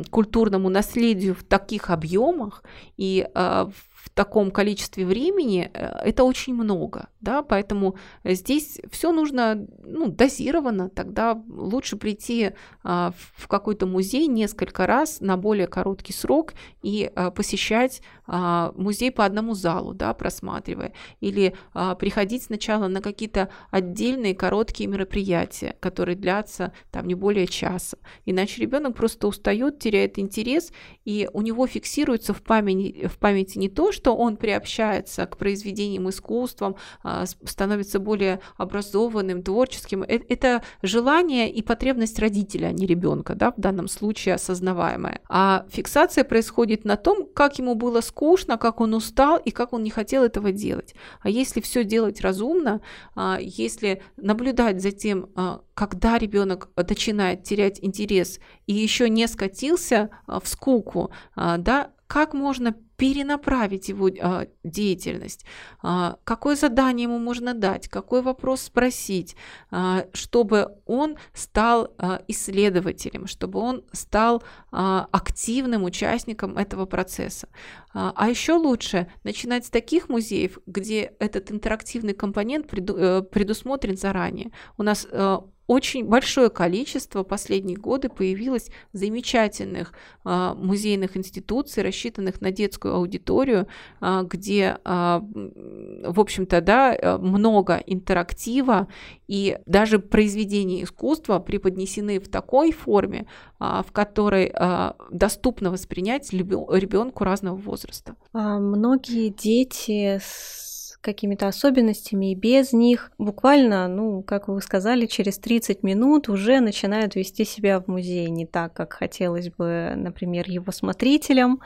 культурному 0.09 0.69
наследию 0.69 1.35
в 1.35 1.43
таких 1.43 1.89
объемах 1.89 2.63
и 2.97 3.27
а, 3.33 3.69
в 4.05 4.09
таком 4.11 4.51
количестве 4.51 5.05
времени 5.05 5.69
э, 5.73 5.85
это 6.05 6.23
очень 6.23 6.53
много, 6.53 7.09
да, 7.21 7.41
поэтому 7.41 7.95
здесь 8.23 8.79
все 8.91 9.11
нужно 9.11 9.67
ну, 9.83 10.09
дозировано, 10.09 10.89
тогда 10.89 11.41
лучше 11.47 11.97
прийти 11.97 12.51
а, 12.83 13.13
в 13.35 13.47
какой-то 13.47 13.87
музей 13.87 14.27
несколько 14.27 14.85
раз 14.85 15.21
на 15.21 15.37
более 15.37 15.65
короткий 15.65 16.13
срок 16.13 16.53
и 16.83 17.11
а, 17.15 17.31
посещать 17.31 18.03
а, 18.27 18.73
музей 18.77 19.11
по 19.11 19.25
одному 19.25 19.55
залу, 19.55 19.95
да, 19.95 20.13
просматривая, 20.13 20.93
или 21.19 21.55
приходить 21.99 22.43
сначала 22.43 22.87
на 22.87 23.01
какие-то 23.01 23.49
отдельные 23.71 24.35
короткие 24.35 24.87
мероприятия, 24.87 25.75
которые 25.79 26.15
длятся 26.15 26.73
там 26.91 27.07
не 27.07 27.15
более 27.15 27.47
часа, 27.47 27.97
иначе 28.25 28.61
ребенок 28.61 28.95
просто 28.95 29.27
устает, 29.27 29.79
теряет 29.79 30.19
интерес, 30.19 30.71
и 31.05 31.27
у 31.33 31.41
него 31.41 31.65
фиксируется 31.65 32.33
в 32.33 32.43
памяти, 32.43 33.07
в 33.07 33.17
памяти 33.17 33.57
не 33.57 33.69
то, 33.69 33.91
что 33.95 34.15
он 34.15 34.35
приобщается 34.35 35.25
к 35.25 35.37
произведениям 35.37 36.09
искусством, 36.09 36.75
а, 37.01 37.25
становится 37.25 37.99
более 37.99 38.41
образованным, 38.57 39.41
творческим. 39.41 40.03
Э, 40.03 40.19
это 40.27 40.61
желание 40.81 41.49
и 41.49 41.61
потребность 41.61 42.19
родителя, 42.19 42.67
а 42.67 42.71
не 42.71 42.85
ребенка, 42.85 43.35
да, 43.35 43.51
в 43.51 43.59
данном 43.59 43.87
случае 43.87 44.35
осознаваемая. 44.35 45.21
А 45.29 45.65
фиксация 45.69 46.25
происходит 46.25 46.83
на 46.83 46.97
том, 46.97 47.25
как 47.33 47.57
ему 47.57 47.75
было 47.75 48.01
скучно, 48.01 48.57
как 48.57 48.81
он 48.81 48.93
устал 48.93 49.37
и 49.37 49.51
как 49.51 49.71
он 49.71 49.81
не 49.83 49.89
хотел 49.89 50.23
этого 50.23 50.51
делать. 50.51 50.93
А 51.21 51.29
если 51.29 51.61
все 51.61 51.85
делать 51.85 52.19
разумно, 52.21 52.81
а, 53.15 53.37
если 53.39 54.01
наблюдать 54.17 54.81
за 54.81 54.91
тем, 54.91 55.29
когда 55.73 56.17
ребенок 56.17 56.69
начинает 56.75 57.43
терять 57.43 57.79
интерес 57.81 58.39
и 58.67 58.73
еще 58.73 59.09
не 59.09 59.27
скатился 59.27 60.09
в 60.27 60.45
скуку, 60.45 61.11
да, 61.35 61.91
как 62.07 62.33
можно 62.33 62.75
перенаправить 62.97 63.89
его 63.89 64.09
а, 64.21 64.47
деятельность, 64.63 65.45
а, 65.81 66.17
какое 66.23 66.55
задание 66.55 67.03
ему 67.03 67.19
можно 67.19 67.53
дать, 67.53 67.87
какой 67.87 68.21
вопрос 68.21 68.61
спросить, 68.61 69.35
а, 69.71 70.05
чтобы 70.13 70.77
он 70.85 71.17
стал 71.33 71.93
а, 71.97 72.21
исследователем, 72.27 73.27
чтобы 73.27 73.59
он 73.59 73.83
стал 73.91 74.43
а, 74.71 75.07
активным 75.11 75.83
участником 75.83 76.57
этого 76.57 76.85
процесса. 76.85 77.47
А, 77.93 78.13
а 78.15 78.29
еще 78.29 78.53
лучше 78.53 79.07
начинать 79.23 79.65
с 79.65 79.69
таких 79.69 80.09
музеев, 80.09 80.59
где 80.65 81.13
этот 81.19 81.51
интерактивный 81.51 82.13
компонент 82.13 82.67
преду, 82.67 82.95
э, 82.97 83.21
предусмотрен 83.21 83.97
заранее. 83.97 84.51
У 84.77 84.83
нас 84.83 85.07
э, 85.09 85.37
очень 85.67 86.05
большое 86.05 86.49
количество 86.49 87.23
последние 87.23 87.77
годы 87.77 88.09
появилось 88.09 88.69
замечательных 88.93 89.93
а, 90.23 90.53
музейных 90.53 91.17
институций, 91.17 91.83
рассчитанных 91.83 92.41
на 92.41 92.51
детскую 92.51 92.95
аудиторию, 92.95 93.67
а, 93.99 94.23
где, 94.23 94.77
а, 94.83 95.21
в 95.23 96.19
общем-то, 96.19 96.61
да, 96.61 97.17
много 97.19 97.81
интерактива, 97.85 98.87
и 99.27 99.57
даже 99.65 99.99
произведения 99.99 100.83
искусства 100.83 101.39
преподнесены 101.39 102.19
в 102.19 102.27
такой 102.27 102.71
форме, 102.71 103.27
а, 103.59 103.83
в 103.83 103.91
которой 103.91 104.51
а, 104.53 104.95
доступно 105.11 105.71
воспринять 105.71 106.31
ребенку 106.31 107.23
разного 107.23 107.55
возраста. 107.55 108.15
А, 108.33 108.59
многие 108.59 109.29
дети 109.29 110.19
с 110.21 110.74
какими-то 111.05 111.47
особенностями, 111.47 112.31
и 112.31 112.35
без 112.35 112.73
них 112.73 113.11
буквально, 113.19 113.87
ну, 113.87 114.23
как 114.23 114.47
вы 114.47 114.59
сказали, 114.61 115.05
через 115.05 115.37
30 115.37 115.83
минут 115.83 116.27
уже 116.27 116.59
начинают 116.59 117.15
вести 117.15 117.45
себя 117.45 117.79
в 117.79 117.87
музее 117.87 118.29
не 118.31 118.47
так, 118.47 118.73
как 118.73 118.93
хотелось 118.93 119.49
бы, 119.49 119.93
например, 119.95 120.49
его 120.49 120.71
смотрителям. 120.71 121.61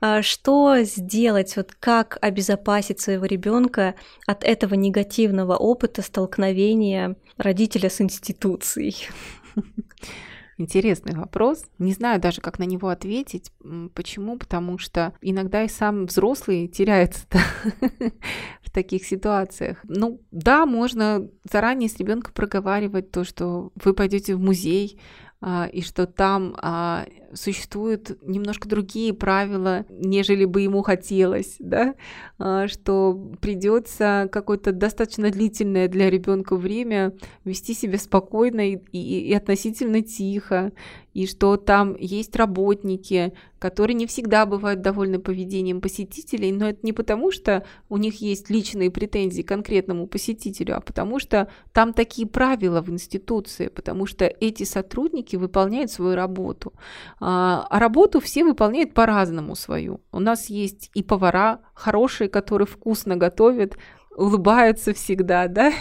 А 0.00 0.22
что 0.22 0.78
сделать, 0.82 1.54
вот 1.56 1.72
как 1.78 2.16
обезопасить 2.22 3.00
своего 3.00 3.26
ребенка 3.26 3.94
от 4.26 4.42
этого 4.42 4.74
негативного 4.74 5.56
опыта 5.56 6.00
столкновения 6.00 7.16
родителя 7.36 7.90
с 7.90 8.00
институцией? 8.00 9.08
Интересный 10.60 11.14
вопрос. 11.14 11.64
Не 11.78 11.92
знаю 11.92 12.20
даже, 12.20 12.40
как 12.40 12.58
на 12.58 12.64
него 12.64 12.88
ответить. 12.88 13.52
Почему? 13.94 14.36
Потому 14.36 14.76
что 14.76 15.12
иногда 15.20 15.62
и 15.62 15.68
сам 15.68 16.06
взрослый 16.06 16.66
теряется 16.66 17.26
таких 18.78 19.04
ситуациях. 19.04 19.78
Ну, 19.88 20.20
да, 20.30 20.64
можно 20.64 21.28
заранее 21.50 21.88
с 21.88 21.96
ребенком 21.96 22.32
проговаривать 22.32 23.10
то, 23.10 23.24
что 23.24 23.72
вы 23.74 23.92
пойдете 23.92 24.36
в 24.36 24.40
музей, 24.40 25.00
а, 25.40 25.66
и 25.66 25.82
что 25.82 26.06
там 26.06 26.54
а, 26.62 27.04
существуют 27.34 28.18
немножко 28.22 28.68
другие 28.68 29.12
правила, 29.12 29.84
нежели 29.90 30.44
бы 30.44 30.62
ему 30.62 30.82
хотелось, 30.82 31.56
да, 31.58 31.94
а, 32.38 32.68
что 32.68 33.32
придется 33.40 34.28
какое-то 34.32 34.72
достаточно 34.72 35.30
длительное 35.30 35.88
для 35.88 36.10
ребенка 36.10 36.56
время 36.56 37.14
вести 37.44 37.74
себя 37.74 37.98
спокойно 37.98 38.72
и, 38.72 38.78
и, 38.92 39.28
и 39.28 39.34
относительно 39.34 40.02
тихо, 40.02 40.72
и 41.18 41.26
что 41.26 41.56
там 41.56 41.96
есть 41.98 42.36
работники, 42.36 43.32
которые 43.58 43.94
не 43.94 44.06
всегда 44.06 44.46
бывают 44.46 44.82
довольны 44.82 45.18
поведением 45.18 45.80
посетителей, 45.80 46.52
но 46.52 46.68
это 46.68 46.78
не 46.82 46.92
потому, 46.92 47.32
что 47.32 47.64
у 47.88 47.96
них 47.96 48.20
есть 48.20 48.50
личные 48.50 48.90
претензии 48.90 49.42
к 49.42 49.48
конкретному 49.48 50.06
посетителю, 50.06 50.76
а 50.76 50.80
потому 50.80 51.18
что 51.18 51.50
там 51.72 51.92
такие 51.92 52.28
правила 52.28 52.82
в 52.82 52.90
институции, 52.90 53.68
потому 53.68 54.06
что 54.06 54.26
эти 54.26 54.62
сотрудники 54.62 55.34
выполняют 55.34 55.90
свою 55.90 56.14
работу. 56.14 56.72
А, 57.20 57.66
а 57.68 57.78
работу 57.78 58.20
все 58.20 58.44
выполняют 58.44 58.94
по-разному 58.94 59.56
свою. 59.56 60.00
У 60.12 60.20
нас 60.20 60.46
есть 60.46 60.90
и 60.94 61.02
повара 61.02 61.60
хорошие, 61.74 62.28
которые 62.28 62.66
вкусно 62.66 63.16
готовят, 63.16 63.76
улыбаются 64.18 64.92
всегда, 64.92 65.48
да, 65.48 65.72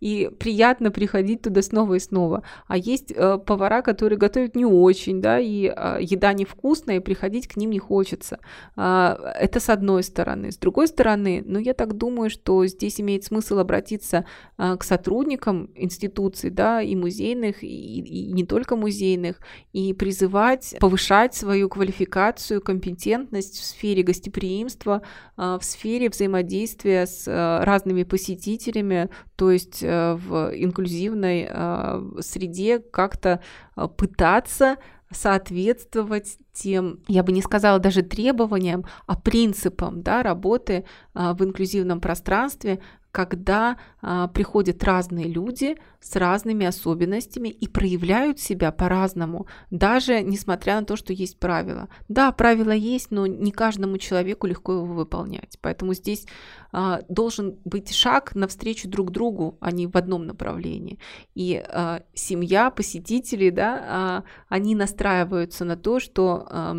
и 0.00 0.30
приятно 0.38 0.90
приходить 0.90 1.42
туда 1.42 1.62
снова 1.62 1.94
и 1.94 1.98
снова. 1.98 2.42
А 2.66 2.76
есть 2.76 3.12
э, 3.14 3.38
повара, 3.38 3.82
которые 3.82 4.18
готовят 4.18 4.56
не 4.56 4.64
очень, 4.64 5.20
да, 5.20 5.38
и 5.38 5.66
э, 5.66 5.98
еда 6.00 6.32
невкусная, 6.32 6.96
и 6.96 7.00
приходить 7.00 7.46
к 7.46 7.56
ним 7.56 7.70
не 7.70 7.78
хочется. 7.78 8.38
Э, 8.76 9.16
это 9.38 9.60
с 9.60 9.68
одной 9.68 10.02
стороны. 10.02 10.50
С 10.50 10.56
другой 10.56 10.88
стороны, 10.88 11.42
ну, 11.46 11.58
я 11.58 11.74
так 11.74 11.96
думаю, 11.96 12.30
что 12.30 12.66
здесь 12.66 13.00
имеет 13.00 13.24
смысл 13.24 13.58
обратиться 13.58 14.24
э, 14.58 14.76
к 14.76 14.84
сотрудникам 14.84 15.70
институций, 15.74 16.50
да, 16.50 16.80
и 16.82 16.96
музейных, 16.96 17.62
и, 17.62 18.00
и 18.00 18.32
не 18.32 18.44
только 18.44 18.74
музейных, 18.74 19.38
и 19.72 19.92
призывать 19.92 20.74
повышать 20.80 21.34
свою 21.34 21.68
квалификацию, 21.68 22.62
компетентность 22.62 23.60
в 23.60 23.64
сфере 23.64 24.02
гостеприимства, 24.02 25.02
э, 25.36 25.58
в 25.60 25.64
сфере 25.64 26.08
взаимодействия 26.08 27.06
с 27.06 27.28
э, 27.28 27.64
разными 27.64 27.81
посетителями, 28.04 29.10
то 29.36 29.50
есть 29.50 29.82
э, 29.82 30.14
в 30.14 30.52
инклюзивной 30.54 31.48
э, 31.48 32.02
среде 32.20 32.78
как-то 32.78 33.40
э, 33.76 33.88
пытаться 33.88 34.76
соответствовать 35.10 36.38
тем, 36.52 37.00
я 37.06 37.22
бы 37.22 37.32
не 37.32 37.42
сказала 37.42 37.78
даже 37.78 38.02
требованиям, 38.02 38.86
а 39.06 39.14
принципам 39.14 40.02
да, 40.02 40.22
работы 40.22 40.86
в 41.12 41.44
инклюзивном 41.44 42.00
пространстве, 42.00 42.80
когда 43.12 43.76
а, 44.00 44.26
приходят 44.28 44.82
разные 44.82 45.28
люди 45.28 45.76
с 46.00 46.16
разными 46.16 46.66
особенностями 46.66 47.50
и 47.50 47.68
проявляют 47.68 48.40
себя 48.40 48.72
по-разному, 48.72 49.46
даже 49.70 50.22
несмотря 50.22 50.80
на 50.80 50.86
то, 50.86 50.96
что 50.96 51.12
есть 51.12 51.38
правила. 51.38 51.88
Да, 52.08 52.32
правила 52.32 52.72
есть, 52.72 53.10
но 53.10 53.26
не 53.26 53.52
каждому 53.52 53.98
человеку 53.98 54.46
легко 54.46 54.72
его 54.72 54.86
выполнять. 54.86 55.58
Поэтому 55.60 55.92
здесь 55.92 56.26
а, 56.72 57.02
должен 57.08 57.58
быть 57.66 57.94
шаг 57.94 58.34
навстречу 58.34 58.88
друг 58.88 59.10
другу, 59.10 59.58
а 59.60 59.70
не 59.70 59.86
в 59.86 59.96
одном 59.96 60.26
направлении. 60.26 60.98
И 61.34 61.62
а, 61.68 62.02
семья, 62.14 62.70
посетители, 62.70 63.50
да, 63.50 63.84
а, 63.86 64.24
они 64.48 64.74
настраиваются 64.74 65.66
на 65.66 65.76
то, 65.76 66.00
что 66.00 66.46
а, 66.48 66.76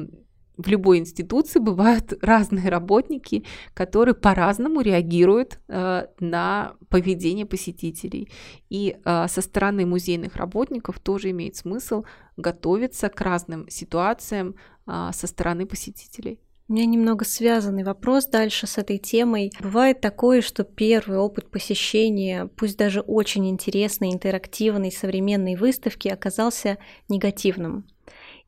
в 0.58 0.68
любой 0.68 1.00
институции 1.00 1.60
бывают 1.60 2.14
разные 2.22 2.70
работники, 2.70 3.46
которые 3.74 4.16
по-разному 4.16 4.82
реагируют 4.82 5.60
э, 5.68 6.08
на 6.20 6.76
поведение 6.90 7.46
посетителей. 7.46 8.30
И 8.70 8.98
э, 9.04 9.28
со 9.28 9.42
стороны 9.42 9.86
музейных 9.86 10.36
работников 10.36 11.00
тоже 11.00 11.32
имеет 11.32 11.56
смысл 11.56 12.04
готовиться 12.38 13.10
к 13.10 13.20
разным 13.22 13.68
ситуациям 13.70 14.56
э, 14.88 15.10
со 15.14 15.28
стороны 15.28 15.66
посетителей. 15.66 16.40
У 16.70 16.74
меня 16.74 16.86
немного 16.86 17.26
связанный 17.26 17.84
вопрос 17.84 18.26
дальше 18.26 18.68
с 18.68 18.78
этой 18.78 18.98
темой. 18.98 19.52
Бывает 19.60 20.00
такое, 20.00 20.42
что 20.42 20.64
первый 20.64 21.18
опыт 21.18 21.52
посещения, 21.52 22.50
пусть 22.56 22.78
даже 22.78 23.02
очень 23.02 23.50
интересной, 23.50 24.14
интерактивной, 24.14 24.92
современной 24.92 25.56
выставки, 25.56 26.08
оказался 26.08 26.78
негативным. 27.10 27.86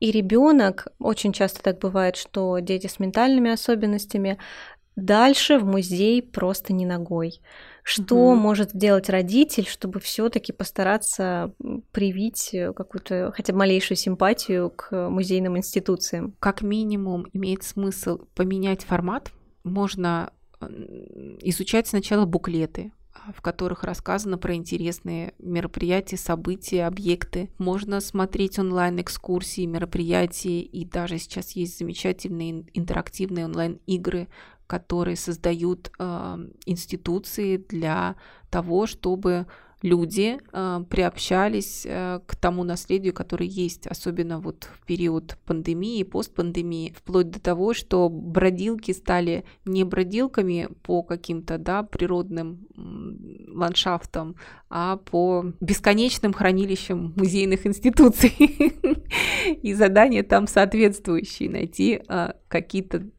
И 0.00 0.10
ребенок, 0.10 0.88
очень 0.98 1.32
часто 1.32 1.62
так 1.62 1.78
бывает, 1.78 2.16
что 2.16 2.58
дети 2.58 2.86
с 2.86 2.98
ментальными 2.98 3.50
особенностями 3.50 4.38
дальше 4.94 5.58
в 5.58 5.64
музей 5.64 6.22
просто 6.22 6.72
не 6.72 6.86
ногой. 6.86 7.40
Что 7.82 8.16
угу. 8.16 8.34
может 8.34 8.70
сделать 8.72 9.08
родитель, 9.08 9.66
чтобы 9.66 10.00
все-таки 10.00 10.52
постараться 10.52 11.52
привить 11.92 12.50
какую-то 12.74 13.32
хотя 13.34 13.52
бы 13.52 13.60
малейшую 13.60 13.96
симпатию 13.96 14.70
к 14.70 15.08
музейным 15.08 15.56
институциям? 15.56 16.34
Как 16.40 16.62
минимум 16.62 17.26
имеет 17.32 17.62
смысл 17.62 18.18
поменять 18.34 18.84
формат. 18.84 19.30
Можно 19.62 20.32
изучать 21.40 21.86
сначала 21.86 22.24
буклеты, 22.24 22.92
в 23.34 23.40
которых 23.42 23.84
рассказано 23.84 24.38
про 24.38 24.54
интересные 24.54 25.34
мероприятия, 25.38 26.16
события, 26.16 26.86
объекты. 26.86 27.50
Можно 27.58 28.00
смотреть 28.00 28.58
онлайн-экскурсии, 28.58 29.66
мероприятия, 29.66 30.60
и 30.60 30.84
даже 30.84 31.18
сейчас 31.18 31.52
есть 31.52 31.78
замечательные 31.78 32.66
интерактивные 32.74 33.44
онлайн-игры, 33.46 34.28
которые 34.66 35.16
создают 35.16 35.92
э, 35.98 36.38
институции 36.66 37.56
для 37.56 38.16
того, 38.50 38.86
чтобы 38.86 39.46
люди 39.82 40.38
э, 40.52 40.84
приобщались 40.88 41.84
э, 41.84 42.20
к 42.26 42.36
тому 42.36 42.64
наследию, 42.64 43.12
которое 43.12 43.46
есть, 43.46 43.86
особенно 43.86 44.40
вот 44.40 44.68
в 44.72 44.86
период 44.86 45.36
пандемии, 45.44 46.02
постпандемии, 46.02 46.94
вплоть 46.96 47.30
до 47.30 47.40
того, 47.40 47.74
что 47.74 48.08
бродилки 48.08 48.92
стали 48.92 49.44
не 49.64 49.84
бродилками 49.84 50.68
по 50.82 51.02
каким-то 51.02 51.58
да, 51.58 51.82
природным 51.82 52.66
ландшафтам, 53.54 54.36
а 54.70 54.96
по 54.96 55.52
бесконечным 55.60 56.32
хранилищам 56.32 57.12
музейных 57.16 57.66
институций. 57.66 58.34
И 59.62 59.74
задания 59.74 60.22
там 60.22 60.46
соответствующие, 60.46 61.50
найти 61.50 62.00
э, 62.08 62.32
какие-то 62.48 63.10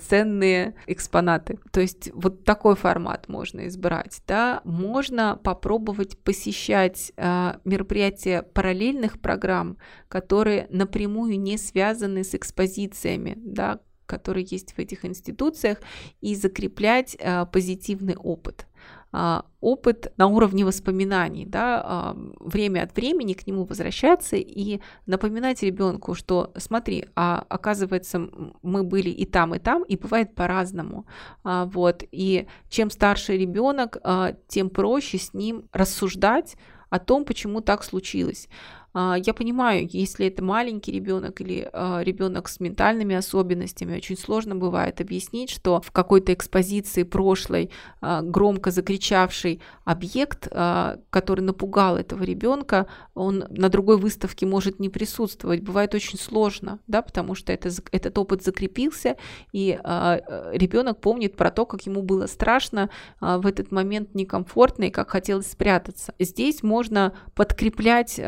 ценные 0.00 0.74
экспонаты. 0.86 1.58
То 1.70 1.80
есть 1.80 2.10
вот 2.14 2.44
такой 2.44 2.76
формат 2.76 3.28
можно 3.28 3.66
избрать. 3.68 4.22
Да? 4.26 4.60
Можно 4.64 5.38
попробовать 5.42 6.18
посещать 6.18 7.12
э, 7.16 7.54
мероприятия 7.64 8.42
параллельных 8.42 9.20
программ, 9.20 9.78
которые 10.08 10.66
напрямую 10.70 11.38
не 11.40 11.56
связаны 11.58 12.24
с 12.24 12.34
экспозициями, 12.34 13.34
да, 13.36 13.80
которые 14.06 14.46
есть 14.48 14.72
в 14.72 14.78
этих 14.78 15.04
институциях, 15.04 15.78
и 16.20 16.34
закреплять 16.34 17.16
э, 17.18 17.46
позитивный 17.46 18.16
опыт. 18.16 18.66
А, 19.14 19.44
опыт 19.60 20.10
на 20.16 20.26
уровне 20.26 20.64
воспоминаний, 20.64 21.44
да, 21.44 21.82
а, 21.84 22.16
время 22.40 22.82
от 22.82 22.96
времени 22.96 23.34
к 23.34 23.46
нему 23.46 23.64
возвращаться 23.64 24.36
и 24.36 24.80
напоминать 25.04 25.62
ребенку, 25.62 26.14
что 26.14 26.50
смотри, 26.56 27.04
а 27.14 27.44
оказывается 27.50 28.30
мы 28.62 28.84
были 28.84 29.10
и 29.10 29.26
там, 29.26 29.54
и 29.54 29.58
там, 29.58 29.82
и 29.82 29.96
бывает 29.96 30.34
по-разному, 30.34 31.04
а, 31.44 31.66
вот, 31.66 32.04
и 32.10 32.46
чем 32.70 32.88
старше 32.88 33.36
ребенок, 33.36 33.98
тем 34.48 34.70
проще 34.70 35.18
с 35.18 35.34
ним 35.34 35.68
рассуждать 35.72 36.56
о 36.88 36.98
том, 36.98 37.26
почему 37.26 37.60
так 37.60 37.84
случилось. 37.84 38.48
А, 38.94 39.16
я 39.16 39.32
понимаю, 39.34 39.88
если 39.90 40.26
это 40.26 40.44
маленький 40.44 40.92
ребенок 40.92 41.40
или 41.40 41.68
а, 41.72 42.00
ребенок 42.02 42.48
с 42.48 42.60
ментальными 42.60 43.14
особенностями, 43.14 43.96
очень 43.96 44.18
сложно 44.18 44.54
бывает 44.54 45.00
объяснить, 45.00 45.50
что 45.50 45.80
в 45.80 45.90
какой-то 45.90 46.32
экспозиции 46.34 47.02
прошлой 47.02 47.70
а, 48.00 48.22
громко 48.22 48.70
закричавший 48.70 49.60
объект, 49.84 50.48
который 51.10 51.40
напугал 51.40 51.96
этого 51.96 52.22
ребенка, 52.22 52.86
он 53.14 53.44
на 53.50 53.68
другой 53.68 53.96
выставке 53.96 54.46
может 54.46 54.80
не 54.80 54.88
присутствовать. 54.88 55.60
Бывает 55.62 55.94
очень 55.94 56.18
сложно, 56.18 56.78
да, 56.86 57.02
потому 57.02 57.34
что 57.34 57.52
это, 57.52 57.70
этот 57.90 58.16
опыт 58.18 58.42
закрепился, 58.42 59.16
и 59.52 59.78
ребенок 59.82 61.00
помнит 61.00 61.36
про 61.36 61.50
то, 61.50 61.66
как 61.66 61.82
ему 61.82 62.02
было 62.02 62.26
страшно 62.26 62.90
в 63.20 63.46
этот 63.46 63.72
момент 63.72 64.14
некомфортно 64.14 64.84
и 64.84 64.90
как 64.90 65.10
хотелось 65.10 65.50
спрятаться. 65.50 66.14
Здесь 66.18 66.62
можно 66.62 67.14
подкреплять 67.34 68.20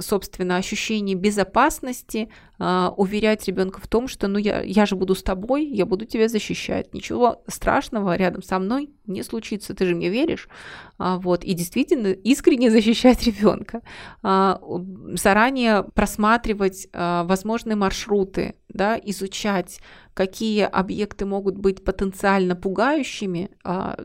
собственно, 0.00 0.56
ощущение 0.56 1.16
безопасности, 1.16 2.28
а, 2.58 2.92
уверять 2.96 3.46
ребенка 3.48 3.80
в 3.80 3.88
том, 3.88 4.08
что 4.08 4.28
ну 4.28 4.38
я, 4.38 4.62
я 4.62 4.86
же 4.86 4.96
буду 4.96 5.14
с 5.14 5.22
тобой, 5.22 5.66
я 5.66 5.86
буду 5.86 6.04
тебя 6.04 6.28
защищать, 6.28 6.92
ничего 6.94 7.42
страшного 7.46 8.16
рядом 8.16 8.42
со 8.42 8.58
мной 8.58 8.90
не 9.06 9.22
случится, 9.22 9.74
ты 9.74 9.86
же 9.86 9.94
мне 9.94 10.08
веришь, 10.08 10.48
а, 10.98 11.18
вот, 11.18 11.44
и 11.44 11.54
действительно 11.54 12.08
искренне 12.08 12.70
защищать 12.70 13.26
ребенка, 13.26 13.82
а, 14.22 14.60
заранее 15.14 15.84
просматривать 15.94 16.88
возможные 16.92 17.76
маршруты, 17.76 18.54
да, 18.68 18.98
изучать, 19.02 19.80
какие 20.20 20.64
объекты 20.64 21.24
могут 21.24 21.56
быть 21.56 21.84
потенциально 21.84 22.56
пугающими, 22.56 23.48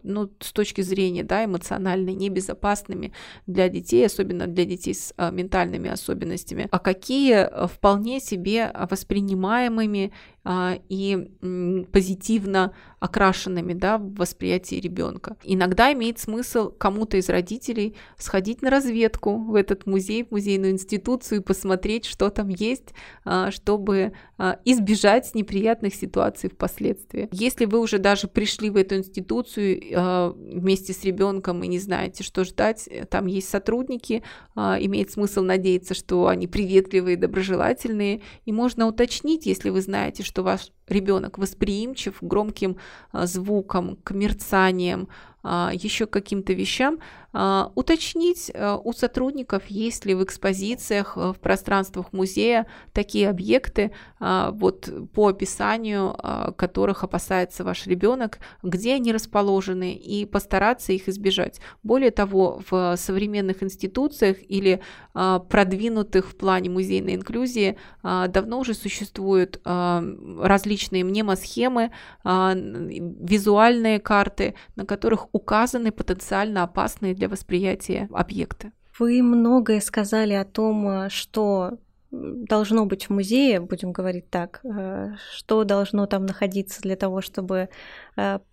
ну, 0.04 0.30
с 0.39 0.54
точки 0.54 0.82
зрения, 0.82 1.23
да, 1.23 1.43
эмоционально 1.43 2.12
небезопасными 2.12 3.12
для 3.47 3.67
детей, 3.69 4.06
особенно 4.06 4.47
для 4.47 4.65
детей 4.65 4.93
с 4.93 5.13
ментальными 5.32 5.89
особенностями, 5.89 6.67
а 6.71 6.80
какие 6.80 7.67
вполне 7.67 8.19
себе 8.19 8.36
себе 8.36 8.71
воспринимаемыми 8.89 10.12
и 10.47 11.86
позитивно 11.91 12.73
окрашенными 13.05 13.73
да, 13.73 13.97
в 13.97 14.15
восприятии 14.15 14.75
ребенка. 14.75 15.38
Иногда 15.43 15.93
имеет 15.93 16.19
смысл 16.19 16.71
кому-то 16.71 17.17
из 17.17 17.29
родителей 17.29 17.95
сходить 18.17 18.62
на 18.62 18.69
разведку 18.69 19.38
в 19.38 19.55
этот 19.55 19.86
музей, 19.86 20.23
в 20.23 20.31
музейную 20.31 20.71
институцию 20.71 21.41
и 21.41 21.43
посмотреть, 21.43 22.05
что 22.05 22.29
там 22.29 22.49
есть, 22.49 22.93
а, 23.23 23.51
чтобы 23.51 24.13
а, 24.38 24.60
избежать 24.65 25.34
неприятных 25.36 25.93
ситуаций 25.93 26.49
впоследствии. 26.49 27.29
Если 27.31 27.65
вы 27.65 27.79
уже 27.79 27.99
даже 27.99 28.27
пришли 28.27 28.69
в 28.69 28.75
эту 28.77 28.95
институцию 28.95 29.81
а, 29.95 30.31
вместе 30.31 30.93
с 30.93 31.03
ребенком 31.03 31.63
и 31.63 31.67
не 31.67 31.79
знаете, 31.79 32.23
что 32.23 32.43
ждать, 32.43 32.89
там 33.10 33.27
есть 33.27 33.49
сотрудники, 33.49 34.23
имеет 34.55 35.12
смысл 35.12 35.41
надеяться, 35.41 35.93
что 35.93 36.27
они 36.27 36.47
приветливые, 36.47 37.17
доброжелательные, 37.17 38.21
и 38.45 38.51
можно 38.51 38.88
уточнить, 38.88 39.45
если 39.45 39.69
вы 39.69 39.81
знаете, 39.81 40.23
что 40.23 40.35
ваш 40.43 40.71
ребенок 40.88 41.38
восприимчив 41.38 42.17
громким 42.21 42.78
а, 43.12 43.26
звукам, 43.26 43.98
к 44.04 44.12
мерцаниям, 44.12 45.08
а, 45.48 45.71
еще 45.74 46.06
каким-то 46.08 46.54
вещам, 46.54 47.00
а, 47.32 47.71
уточнить 47.76 48.52
у 48.84 48.93
сотрудников, 48.93 49.67
есть 49.67 50.06
ли 50.06 50.15
в 50.15 50.24
экспозициях, 50.24 51.17
в 51.17 51.36
пространствах 51.36 52.13
музея 52.13 52.65
такие 52.93 53.30
объекты, 53.30 53.91
вот 54.19 54.89
по 55.13 55.28
описанию 55.28 56.15
которых 56.58 57.04
опасается 57.04 57.63
ваш 57.63 57.86
ребенок, 57.88 58.39
где 58.63 58.93
они 58.95 59.12
расположены, 59.12 59.93
и 59.93 60.26
постараться 60.26 60.93
их 60.93 61.10
избежать. 61.10 61.60
Более 61.84 62.12
того, 62.12 62.62
в 62.69 62.95
современных 62.95 63.62
институциях 63.62 64.38
или 64.48 64.82
продвинутых 65.13 66.30
в 66.30 66.36
плане 66.38 66.69
музейной 66.69 67.15
инклюзии 67.15 67.78
давно 68.02 68.60
уже 68.60 68.74
существуют 68.74 69.60
различные 69.65 70.74
мнемосхемы, 70.83 71.91
визуальные 72.23 73.99
карты, 73.99 74.55
на 74.75 74.85
которых 74.85 75.27
указаны 75.33 75.91
потенциально 75.91 76.63
опасные 76.63 77.13
для 77.13 77.29
восприятия 77.29 78.07
объекты. 78.11 78.71
Вы 78.97 79.21
многое 79.21 79.81
сказали 79.81 80.33
о 80.33 80.45
том, 80.45 80.88
э, 80.88 81.09
что 81.09 81.77
должно 82.11 82.85
быть 82.85 83.07
в 83.07 83.09
музее, 83.09 83.59
будем 83.59 83.91
говорить 83.91 84.29
так, 84.29 84.61
э, 84.63 85.15
что 85.35 85.65
должно 85.65 86.05
там 86.05 86.25
находиться 86.25 86.81
для 86.81 86.95
того, 86.95 87.21
чтобы 87.21 87.69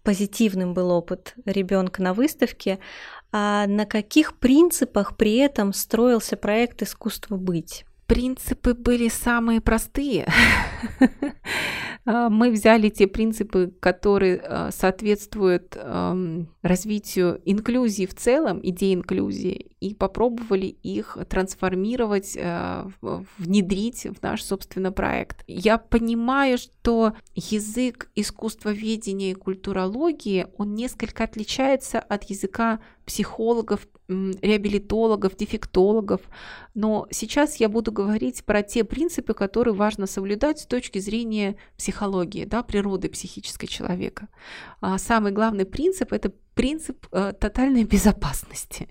позитивным 0.03 0.75
был 0.75 0.91
опыт 0.91 1.35
ребенка 1.45 2.03
на 2.03 2.15
выставке, 2.15 2.81
а 3.31 3.67
на 3.69 3.87
каких 3.87 4.39
принципах 4.39 5.17
при 5.17 5.37
этом 5.37 5.73
строился 5.73 6.37
проект 6.37 6.83
«Искусство 6.83 7.37
быть»? 7.37 7.85
Принципы 8.07 8.75
были 8.75 9.09
самые 9.09 9.61
простые. 9.61 10.27
А, 12.05 12.29
мы 12.29 12.51
взяли 12.51 12.89
те 12.89 13.07
принципы, 13.07 13.73
которые 13.81 14.39
а, 14.39 14.71
соответствуют 14.71 15.77
развитию 16.63 17.41
инклюзии 17.45 18.07
в 18.07 18.15
целом, 18.15 18.61
идеи 18.63 18.95
инклюзии, 18.95 19.73
и 19.81 19.95
попробовали 19.95 20.67
их 20.67 21.19
трансформировать, 21.29 22.37
а, 22.41 22.89
внедрить 23.39 24.05
в 24.05 24.23
наш, 24.23 24.45
собственно, 24.45 24.93
проект. 24.93 25.43
Я 25.47 25.79
понимаю, 25.79 26.59
что 26.59 27.15
язык 27.35 28.11
искусствоведения 28.15 29.33
и 29.33 29.35
культурологии, 29.35 30.47
он 30.57 30.75
несколько 30.75 31.25
отличается 31.25 31.99
от 31.99 32.25
языка 32.25 32.81
психологов, 33.05 33.89
реабилитологов, 34.09 35.37
дефектологов. 35.37 36.21
Но 36.75 37.07
сейчас 37.11 37.57
я 37.57 37.69
буду 37.69 37.93
говорить 37.93 38.45
про 38.45 38.63
те 38.63 38.85
принципы, 38.85 39.35
которые 39.35 39.75
важно 39.75 40.07
соблюдать 40.07 40.61
с 40.61 40.67
точки 40.67 40.99
зрения 40.99 41.57
психологии, 41.77 41.92
да, 42.47 42.63
природы 42.63 43.09
психического 43.09 43.69
человека. 43.69 44.29
А 44.81 44.99
самый 44.99 45.33
главный 45.33 45.65
принцип– 45.65 46.13
это 46.15 46.33
принцип 46.55 47.07
э, 47.13 47.33
тотальной 47.39 47.85
безопасности. 47.85 48.89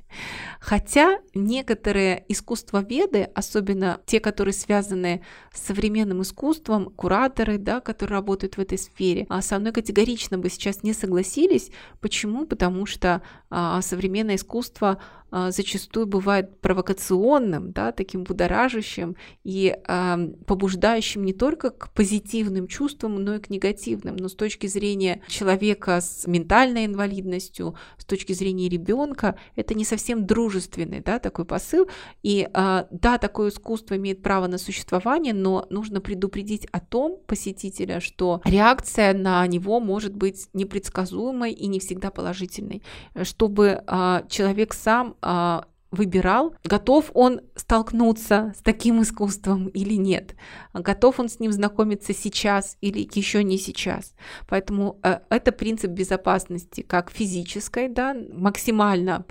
Хотя 0.60 1.20
некоторые 1.34 2.26
искусствоведы, 2.28 3.30
особенно 3.36 4.00
те, 4.06 4.20
которые 4.20 4.54
связаны 4.54 5.24
с 5.54 5.62
современным 5.62 6.22
искусством, 6.22 6.90
кураторы, 6.92 7.58
да, 7.58 7.82
которые 7.82 8.18
работают 8.18 8.58
в 8.58 8.60
этой 8.60 8.78
сфере, 8.78 9.26
а 9.30 9.42
со 9.42 9.60
мной 9.60 9.72
категорично 9.72 10.38
бы 10.38 10.50
сейчас 10.50 10.84
не 10.84 10.94
согласились. 10.94 11.72
Почему? 12.00 12.46
Потому 12.46 12.86
что 12.86 13.22
а, 13.50 13.82
современное 13.82 14.36
искусство 14.36 15.00
а, 15.34 15.50
зачастую 15.52 16.08
бывает 16.08 16.60
провокационным, 16.60 17.72
да, 17.72 17.94
таким 17.94 18.24
будоражащим 18.24 19.16
и 19.46 19.74
а, 19.88 20.20
побуждающим 20.46 21.24
не 21.24 21.34
только 21.34 21.70
к 21.70 21.92
позитивным 21.94 22.68
чувствам, 22.68 23.16
но 23.16 23.36
и 23.36 23.40
к 23.40 23.50
негативным. 23.50 24.18
Но 24.18 24.28
с 24.28 24.36
точки 24.36 24.68
зрения 24.68 25.22
человека 25.28 26.02
с 26.02 26.28
ментальной 26.28 26.86
инвалидностью, 26.86 27.51
с 27.98 28.06
точки 28.06 28.34
зрения 28.34 28.70
ребенка, 28.70 29.38
это 29.56 29.74
не 29.74 29.86
совсем 29.86 30.26
дружественный 30.26 31.02
да, 31.02 31.20
такой 31.20 31.46
посыл. 31.46 31.88
И 32.24 32.48
а, 32.54 32.88
да, 32.92 33.18
такое 33.18 33.50
искусство 33.50 33.96
имеет 33.96 34.22
право 34.22 34.48
на 34.48 34.58
существование, 34.58 35.34
но 35.34 35.66
нужно 35.70 36.02
предупредить 36.02 36.68
о 36.72 36.80
том 36.80 37.20
посетителя, 37.28 38.00
что 38.00 38.42
реакция 38.46 39.14
на 39.14 39.46
него 39.48 39.80
может 39.80 40.16
быть 40.16 40.48
непредсказуемой 40.54 41.52
и 41.52 41.68
не 41.68 41.80
всегда 41.80 42.12
положительной, 42.12 42.84
чтобы 43.24 43.84
а, 43.88 44.24
человек 44.30 44.74
сам 44.74 45.16
а, 45.22 45.66
выбирал, 45.92 46.56
готов 46.64 47.12
он 47.14 47.42
столкнуться 47.56 48.54
с 48.58 48.62
таким 48.62 49.02
искусством 49.02 49.68
или 49.68 49.96
нет, 49.96 50.36
готов 50.74 51.20
он 51.20 51.28
с 51.28 51.40
ним 51.40 51.52
знакомиться 51.52 52.14
сейчас 52.14 52.78
или 52.80 53.08
еще 53.14 53.44
не 53.44 53.58
сейчас. 53.58 54.14
Поэтому 54.48 55.00
э, 55.04 55.20
это 55.30 55.52
принцип 55.52 55.92
безопасности 55.92 56.82
как 56.82 57.12
физической, 57.12 57.90
да, 57.90 58.16
максимально. 58.32 59.26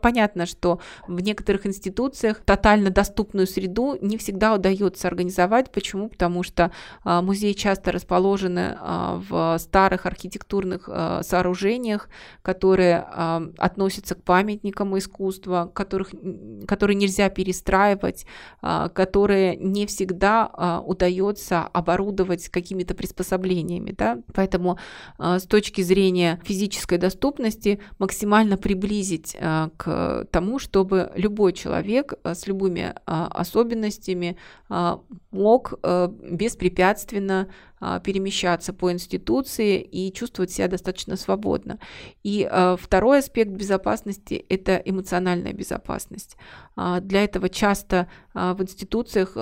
Понятно, 0.00 0.46
что 0.46 0.80
в 1.06 1.20
некоторых 1.20 1.66
институциях 1.66 2.40
тотально 2.40 2.90
доступную 2.90 3.46
среду 3.46 3.98
не 4.00 4.16
всегда 4.16 4.54
удается 4.54 5.08
организовать. 5.08 5.70
Почему? 5.70 6.08
Потому 6.08 6.42
что 6.42 6.72
э, 7.04 7.20
музеи 7.20 7.52
часто 7.52 7.92
расположены 7.92 8.78
э, 8.80 9.20
в 9.28 9.58
старых 9.58 10.06
архитектурных 10.06 10.88
сооружениях, 11.22 12.08
которые 12.42 12.98
относятся 12.98 14.14
к 14.14 14.22
памятникам 14.22 14.96
искусства, 14.96 15.70
которые 15.74 15.97
которых, 15.98 16.66
которые 16.66 16.96
нельзя 16.96 17.28
перестраивать, 17.28 18.26
а, 18.62 18.88
которые 18.88 19.56
не 19.56 19.86
всегда 19.86 20.48
а, 20.52 20.80
удается 20.80 21.62
оборудовать 21.62 22.48
какими-то 22.48 22.94
приспособлениями. 22.94 23.94
Да? 23.96 24.18
Поэтому 24.34 24.78
а, 25.18 25.38
с 25.38 25.44
точки 25.44 25.82
зрения 25.82 26.40
физической 26.44 26.98
доступности 26.98 27.80
максимально 27.98 28.56
приблизить 28.56 29.36
к 29.76 30.26
тому, 30.30 30.58
чтобы 30.58 31.10
любой 31.14 31.52
человек 31.52 32.14
с 32.24 32.46
любыми 32.46 32.94
особенностями 33.04 34.36
мог 35.30 35.74
беспрепятственно 36.30 37.48
перемещаться 38.04 38.72
по 38.72 38.92
институции 38.92 39.80
и 39.80 40.12
чувствовать 40.12 40.50
себя 40.50 40.68
достаточно 40.68 41.16
свободно. 41.16 41.78
И 42.22 42.48
а, 42.50 42.76
второй 42.76 43.18
аспект 43.18 43.50
безопасности– 43.50 44.44
это 44.48 44.76
эмоциональная 44.76 45.52
безопасность. 45.52 46.36
А, 46.76 47.00
для 47.00 47.24
этого 47.24 47.48
часто 47.48 48.08
в 48.34 48.62
институциях 48.62 49.32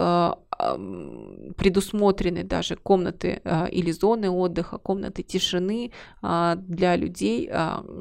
предусмотрены 0.58 2.44
даже 2.44 2.76
комнаты 2.76 3.40
или 3.70 3.90
зоны 3.90 4.30
отдыха, 4.30 4.78
комнаты 4.78 5.22
тишины 5.22 5.92
для 6.22 6.96
людей, 6.96 7.50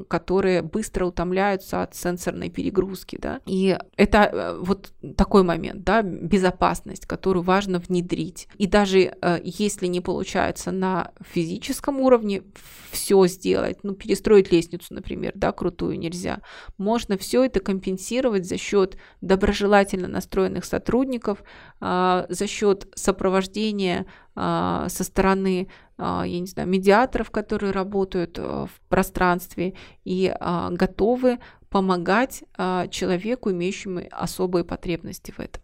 которые 0.08 0.62
быстро 0.62 1.06
утомляются 1.06 1.82
от 1.82 1.94
сенсорной 1.94 2.50
перегрузки. 2.50 3.18
Да? 3.20 3.40
И 3.46 3.76
это 3.96 4.18
э, 4.18 4.58
вот 4.60 4.92
такой 5.16 5.42
момент, 5.42 5.84
да, 5.84 6.02
безопасность, 6.02 7.06
которую 7.06 7.42
важно 7.42 7.78
внедрить. 7.78 8.48
И 8.58 8.66
даже 8.66 9.00
э, 9.20 9.40
если 9.42 9.86
не 9.86 10.00
получается 10.00 10.70
на 10.70 11.12
физическом 11.20 12.00
уровне 12.00 12.42
все 12.90 13.26
сделать, 13.26 13.78
ну, 13.82 13.94
перестроить 13.94 14.52
лестницу, 14.52 14.94
например, 14.94 15.32
да, 15.34 15.52
крутую 15.52 15.98
нельзя. 15.98 16.40
Можно 16.78 17.18
все 17.18 17.44
это 17.44 17.60
компенсировать 17.60 18.46
за 18.46 18.56
счет 18.56 18.96
доброжелательно 19.20 20.08
настроенных 20.08 20.64
сотрудников, 20.64 21.42
а, 21.80 22.26
за 22.46 22.52
счет 22.52 22.86
сопровождения 22.94 24.06
а, 24.34 24.88
со 24.88 25.04
стороны 25.04 25.68
а, 25.98 26.24
я 26.24 26.40
не 26.40 26.46
знаю, 26.46 26.68
медиаторов, 26.68 27.30
которые 27.30 27.72
работают 27.72 28.38
в 28.38 28.70
пространстве 28.88 29.74
и 30.04 30.34
готовы 30.70 31.38
помогать 31.70 32.44
человеку, 32.90 33.50
имеющему 33.50 34.02
особые 34.10 34.64
потребности 34.64 35.32
в 35.32 35.40
этом. 35.40 35.62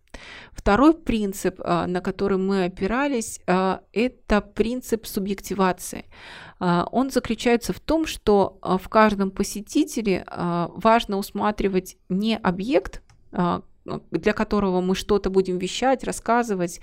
Второй 0.52 0.94
принцип, 0.94 1.60
а, 1.64 1.86
на 1.86 2.00
который 2.00 2.38
мы 2.38 2.64
опирались, 2.64 3.40
а, 3.46 3.80
это 3.92 4.40
принцип 4.40 5.06
субъективации. 5.06 6.06
А, 6.58 6.86
он 6.92 7.10
заключается 7.10 7.72
в 7.72 7.80
том, 7.80 8.06
что 8.06 8.58
в 8.62 8.88
каждом 8.88 9.30
посетителе 9.30 10.24
важно 10.28 11.16
усматривать 11.16 11.96
не 12.08 12.36
объект, 12.36 13.02
для 14.10 14.32
которого 14.32 14.80
мы 14.80 14.94
что-то 14.94 15.30
будем 15.30 15.58
вещать, 15.58 16.04
рассказывать, 16.04 16.80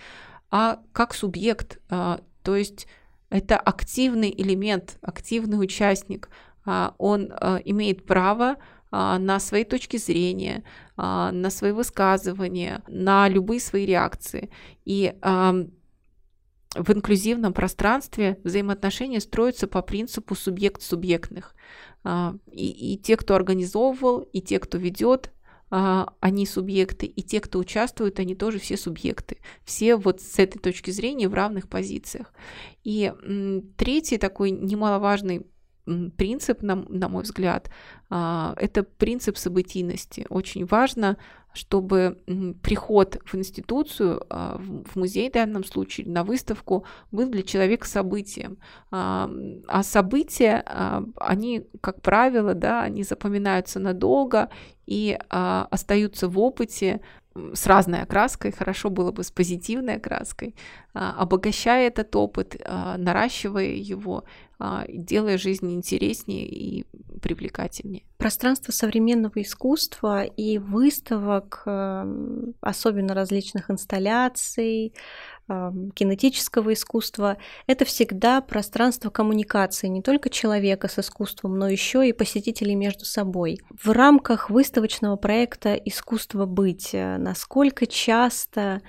а 0.51 0.79
как 0.93 1.13
субъект, 1.13 1.79
то 1.87 2.55
есть 2.55 2.87
это 3.29 3.57
активный 3.57 4.33
элемент, 4.35 4.97
активный 5.01 5.61
участник. 5.61 6.29
А, 6.65 6.95
он 6.97 7.31
а, 7.31 7.57
имеет 7.63 8.05
право 8.05 8.57
а, 8.91 9.19
на 9.19 9.39
свои 9.39 9.63
точки 9.63 9.97
зрения, 9.97 10.63
на 10.97 11.49
свои 11.49 11.71
высказывания, 11.71 12.83
на 12.87 13.29
любые 13.29 13.61
свои 13.61 13.85
реакции. 13.85 14.49
И 14.83 15.15
в 15.21 16.91
инклюзивном 16.91 17.53
пространстве 17.53 18.37
взаимоотношения 18.43 19.21
строятся 19.21 19.65
по 19.67 19.81
принципу 19.81 20.35
субъект-субъектных. 20.35 21.55
И, 22.51 22.93
и 22.93 22.97
те, 22.97 23.15
кто 23.15 23.35
организовывал, 23.35 24.19
и 24.19 24.41
те, 24.41 24.59
кто 24.59 24.77
ведет, 24.77 25.31
они 25.69 26.45
субъекты, 26.45 27.05
и 27.05 27.21
те, 27.21 27.39
кто 27.39 27.59
участвует, 27.59 28.19
они 28.19 28.35
тоже 28.35 28.59
все 28.59 28.75
субъекты. 28.75 29.37
Все 29.63 29.95
вот 29.95 30.21
с 30.21 30.39
этой 30.39 30.59
точки 30.59 30.91
зрения 30.91 31.29
в 31.29 31.33
равных 31.33 31.69
позициях. 31.69 32.33
И 32.83 33.13
третий 33.77 34.17
такой 34.17 34.51
немаловажный 34.51 35.45
принцип, 36.17 36.61
на, 36.61 36.75
на 36.75 37.09
мой 37.09 37.23
взгляд, 37.23 37.69
а, 38.09 38.53
это 38.57 38.83
принцип 38.83 39.37
событийности. 39.37 40.25
Очень 40.29 40.65
важно, 40.65 41.17
чтобы 41.53 42.17
приход 42.61 43.17
в 43.25 43.35
институцию, 43.35 44.23
а, 44.29 44.57
в 44.59 44.95
музей 44.95 45.29
в 45.29 45.33
данном 45.33 45.63
случае, 45.63 46.07
на 46.07 46.23
выставку, 46.23 46.85
был 47.11 47.29
для 47.29 47.43
человека 47.43 47.87
событием. 47.87 48.57
А, 48.91 49.29
а 49.67 49.83
события, 49.83 50.63
они, 51.15 51.67
как 51.81 52.01
правило, 52.01 52.53
да, 52.53 52.83
они 52.83 53.03
запоминаются 53.03 53.79
надолго 53.79 54.49
и 54.85 55.17
остаются 55.29 56.27
в 56.27 56.39
опыте 56.39 57.01
с 57.53 57.67
разной 57.67 58.01
окраской, 58.01 58.51
хорошо 58.51 58.89
было 58.89 59.11
бы 59.11 59.23
с 59.23 59.31
позитивной 59.31 59.95
окраской, 59.95 60.55
обогащая 60.93 61.87
этот 61.87 62.15
опыт, 62.15 62.59
наращивая 62.97 63.73
его, 63.73 64.23
делая 64.87 65.37
жизнь 65.37 65.73
интереснее 65.73 66.45
и 66.45 66.85
привлекательнее. 67.21 68.03
Пространство 68.17 68.71
современного 68.71 69.41
искусства 69.41 70.23
и 70.23 70.57
выставок, 70.57 71.63
эм, 71.65 72.53
особенно 72.61 73.13
различных 73.13 73.69
инсталляций, 73.71 74.93
эм, 75.47 75.91
кинетического 75.91 76.73
искусства, 76.73 77.37
это 77.67 77.85
всегда 77.85 78.41
пространство 78.41 79.09
коммуникации 79.09 79.87
не 79.87 80.01
только 80.01 80.29
человека 80.29 80.87
с 80.87 80.99
искусством, 80.99 81.57
но 81.57 81.69
еще 81.69 82.07
и 82.07 82.13
посетителей 82.13 82.75
между 82.75 83.05
собой. 83.05 83.59
В 83.69 83.91
рамках 83.91 84.49
выставочного 84.49 85.15
проекта 85.15 85.75
«Искусство 85.75 86.45
быть» 86.45 86.89
э, 86.93 87.17
насколько 87.17 87.85
часто 87.85 88.81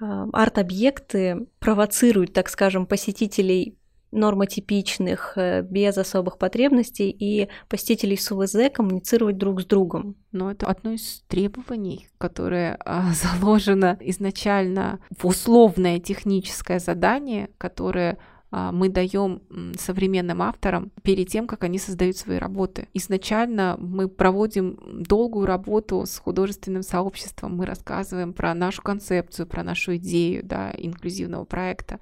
э, 0.00 0.04
арт-объекты 0.32 1.46
провоцируют, 1.58 2.32
так 2.32 2.48
скажем, 2.48 2.86
посетителей 2.86 3.76
нормотипичных, 4.12 5.34
э, 5.36 5.62
без 5.62 5.96
особых 5.98 6.38
потребностей, 6.38 7.10
и 7.10 7.48
посетителей 7.68 8.16
с 8.16 8.30
УВЗ 8.32 8.70
коммуницировать 8.72 9.38
друг 9.38 9.62
с 9.62 9.64
другом. 9.64 10.16
Но 10.32 10.50
это 10.50 10.66
одно 10.66 10.92
из 10.92 11.22
требований, 11.28 12.08
которое 12.18 12.78
а, 12.84 13.12
заложено 13.40 13.96
изначально 14.00 15.00
в 15.16 15.26
условное 15.26 15.98
техническое 15.98 16.78
задание, 16.78 17.50
которое 17.58 18.18
мы 18.50 18.88
даем 18.88 19.42
современным 19.78 20.42
авторам 20.42 20.90
перед 21.02 21.28
тем, 21.28 21.46
как 21.46 21.64
они 21.64 21.78
создают 21.78 22.16
свои 22.16 22.38
работы. 22.38 22.88
Изначально 22.94 23.76
мы 23.78 24.08
проводим 24.08 24.78
долгую 25.04 25.46
работу 25.46 26.04
с 26.06 26.18
художественным 26.18 26.82
сообществом, 26.82 27.56
мы 27.56 27.66
рассказываем 27.66 28.32
про 28.32 28.54
нашу 28.54 28.82
концепцию, 28.82 29.46
про 29.46 29.62
нашу 29.62 29.96
идею 29.96 30.44
да, 30.44 30.72
инклюзивного 30.76 31.44
проекта. 31.44 32.00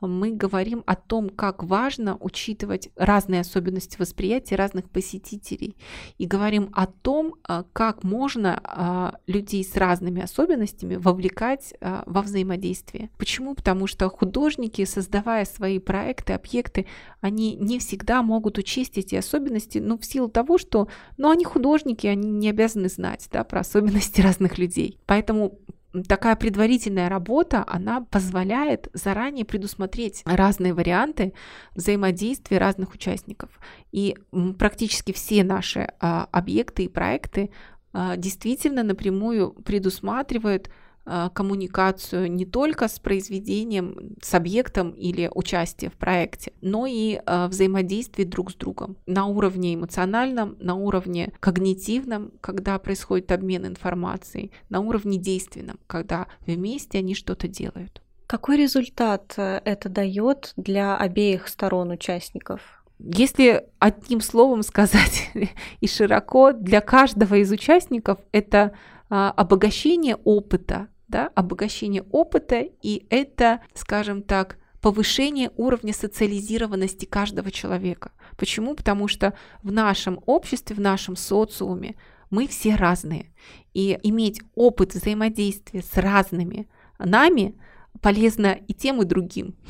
Мы 0.00 0.32
говорим 0.32 0.82
о 0.86 0.96
том, 0.96 1.28
как 1.28 1.62
важно 1.62 2.16
учитывать 2.20 2.88
разные 2.96 3.42
особенности 3.42 3.96
восприятия 3.98 4.56
разных 4.56 4.88
посетителей 4.90 5.76
и 6.18 6.26
говорим 6.26 6.70
о 6.72 6.86
том, 6.86 7.34
а, 7.44 7.64
как 7.72 8.04
можно 8.04 8.60
а, 8.62 9.14
людей 9.26 9.64
с 9.64 9.76
разными 9.76 10.22
особенностями 10.22 10.96
вовлекать 10.96 11.74
во 11.80 12.22
взаимодействие. 12.22 13.10
Почему? 13.18 13.54
Потому 13.54 13.86
что 13.86 14.08
художники, 14.08 14.84
создавая 14.84 15.44
свои 15.44 15.78
проекты, 15.90 16.34
объекты, 16.34 16.86
они 17.20 17.56
не 17.56 17.80
всегда 17.80 18.22
могут 18.22 18.58
учесть 18.58 18.96
эти 18.96 19.16
особенности, 19.16 19.78
ну, 19.78 19.98
в 19.98 20.04
силу 20.04 20.28
того, 20.28 20.56
что, 20.56 20.86
ну, 21.16 21.30
они 21.30 21.44
художники, 21.44 22.06
они 22.06 22.30
не 22.30 22.48
обязаны 22.48 22.88
знать, 22.88 23.28
да, 23.32 23.42
про 23.42 23.60
особенности 23.60 24.20
разных 24.28 24.56
людей. 24.56 25.00
Поэтому 25.06 25.58
такая 26.06 26.36
предварительная 26.36 27.08
работа, 27.08 27.64
она 27.66 28.02
позволяет 28.02 28.88
заранее 28.92 29.44
предусмотреть 29.44 30.22
разные 30.24 30.74
варианты 30.74 31.32
взаимодействия 31.74 32.58
разных 32.58 32.94
участников. 32.94 33.50
И 33.90 34.16
практически 34.60 35.10
все 35.10 35.42
наши 35.42 35.92
а, 35.98 36.28
объекты 36.30 36.84
и 36.84 36.88
проекты 36.88 37.50
а, 37.92 38.16
действительно 38.16 38.84
напрямую 38.84 39.54
предусматривают 39.64 40.70
коммуникацию 41.04 42.30
не 42.30 42.44
только 42.44 42.88
с 42.88 42.98
произведением, 42.98 44.16
с 44.22 44.34
объектом 44.34 44.90
или 44.90 45.30
участие 45.34 45.90
в 45.90 45.94
проекте, 45.94 46.52
но 46.60 46.86
и 46.86 47.20
а, 47.26 47.48
взаимодействие 47.48 48.26
друг 48.26 48.52
с 48.52 48.54
другом 48.54 48.96
на 49.06 49.26
уровне 49.26 49.74
эмоциональном, 49.74 50.56
на 50.60 50.74
уровне 50.74 51.32
когнитивном, 51.40 52.32
когда 52.40 52.78
происходит 52.78 53.32
обмен 53.32 53.66
информацией, 53.66 54.52
на 54.68 54.80
уровне 54.80 55.18
действенном, 55.18 55.78
когда 55.86 56.26
вместе 56.46 56.98
они 56.98 57.14
что-то 57.14 57.48
делают. 57.48 58.02
Какой 58.26 58.56
результат 58.56 59.34
э, 59.36 59.60
это 59.64 59.88
дает 59.88 60.52
для 60.56 60.96
обеих 60.96 61.48
сторон 61.48 61.90
участников? 61.90 62.60
Если 63.00 63.64
одним 63.78 64.20
словом 64.20 64.62
сказать 64.62 65.30
и 65.80 65.86
широко, 65.88 66.52
для 66.52 66.80
каждого 66.80 67.36
из 67.36 67.50
участников 67.50 68.18
это 68.30 68.60
а, 68.62 68.74
обогащение 69.10 70.16
опыта, 70.16 70.88
да, 71.08 71.30
обогащение 71.34 72.04
опыта, 72.12 72.60
и 72.60 73.06
это, 73.10 73.60
скажем 73.74 74.22
так, 74.22 74.58
повышение 74.80 75.50
уровня 75.56 75.92
социализированности 75.92 77.04
каждого 77.04 77.50
человека. 77.50 78.12
Почему? 78.38 78.74
Потому 78.74 79.08
что 79.08 79.34
в 79.62 79.72
нашем 79.72 80.20
обществе, 80.24 80.74
в 80.74 80.80
нашем 80.80 81.16
социуме 81.16 81.96
мы 82.30 82.46
все 82.46 82.76
разные. 82.76 83.32
И 83.74 83.98
иметь 84.04 84.40
опыт 84.54 84.94
взаимодействия 84.94 85.82
с 85.82 85.96
разными 85.96 86.68
нами 86.98 87.56
полезно 88.00 88.52
и 88.52 88.72
тем, 88.72 89.02
и 89.02 89.04
другим. 89.04 89.56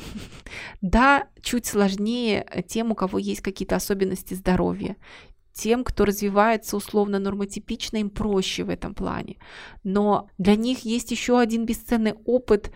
Да, 0.81 1.27
чуть 1.41 1.65
сложнее 1.65 2.45
тем, 2.67 2.91
у 2.91 2.95
кого 2.95 3.19
есть 3.19 3.41
какие-то 3.41 3.77
особенности 3.77 4.33
здоровья 4.33 4.97
тем, 5.53 5.83
кто 5.83 6.05
развивается 6.05 6.77
условно 6.77 7.19
нормотипично, 7.19 7.97
им 7.97 8.09
проще 8.09 8.63
в 8.63 8.69
этом 8.69 8.93
плане. 8.93 9.37
Но 9.83 10.29
для 10.37 10.55
них 10.55 10.79
есть 10.79 11.11
еще 11.11 11.39
один 11.39 11.65
бесценный 11.65 12.13
опыт 12.25 12.71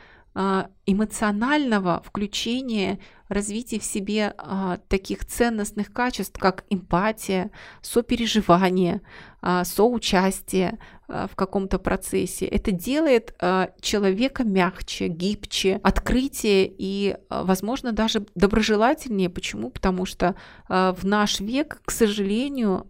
эмоционального 0.86 2.04
включения, 2.06 3.00
развития 3.30 3.80
в 3.80 3.86
себе 3.86 4.34
а, 4.38 4.78
таких 4.89 5.26
ценностных 5.26 5.93
качеств, 5.93 6.38
как 6.38 6.65
эмпатия, 6.69 7.52
сопереживание, 7.82 9.02
а, 9.41 9.63
соучастие 9.63 10.78
в 11.08 11.36
каком-то 11.36 11.78
процессе. 11.78 12.48
Это 12.48 12.71
делает 12.71 13.36
человека 13.80 14.43
мягче, 14.43 15.08
гибче, 15.08 15.80
открытие 15.84 16.65
и, 16.67 17.15
возможно, 17.30 17.91
даже 17.91 18.26
доброжелательнее. 18.34 19.30
Почему? 19.30 19.69
Потому 19.69 20.08
что 20.08 20.34
в 20.67 20.98
наш 21.04 21.41
век, 21.41 21.80
к 21.86 21.91
сожалению, 21.91 22.89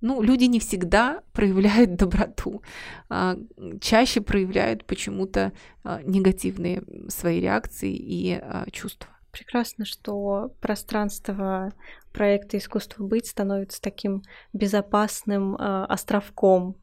ну, 0.00 0.22
люди 0.22 0.44
не 0.44 0.60
всегда 0.60 1.22
проявляют 1.32 1.96
доброту, 1.96 2.62
а, 3.08 3.36
чаще 3.80 4.20
проявляют 4.20 4.84
почему-то 4.84 5.52
а, 5.84 6.00
негативные 6.02 6.82
свои 7.08 7.40
реакции 7.40 7.94
и 7.94 8.32
а, 8.32 8.66
чувства. 8.70 9.10
Прекрасно, 9.30 9.84
что 9.84 10.52
пространство 10.60 11.72
проекта 12.12 12.58
«Искусство 12.58 13.04
быть» 13.04 13.28
становится 13.28 13.80
таким 13.80 14.22
безопасным 14.52 15.54
островком, 15.56 16.74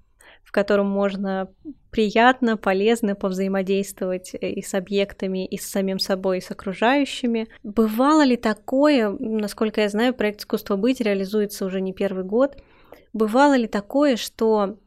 в 0.46 0.54
котором 0.54 0.88
можно 0.88 1.50
приятно, 1.92 2.56
полезно 2.56 3.16
повзаимодействовать 3.16 4.34
и 4.34 4.62
с 4.62 4.74
объектами, 4.76 5.46
и 5.46 5.58
с 5.58 5.70
самим 5.70 6.00
собой, 6.00 6.38
и 6.38 6.42
с 6.42 6.50
окружающими. 6.50 7.48
Бывало 7.64 8.24
ли 8.24 8.38
такое, 8.38 9.10
насколько 9.10 9.82
я 9.82 9.90
знаю, 9.90 10.14
проект 10.14 10.40
«Искусство 10.40 10.78
быть» 10.78 11.02
реализуется 11.02 11.66
уже 11.66 11.82
не 11.82 11.92
первый 11.92 12.24
год– 12.24 12.56
Бывало 13.14 13.56
ли 13.56 13.68
такое, 13.68 14.16
что 14.16 14.78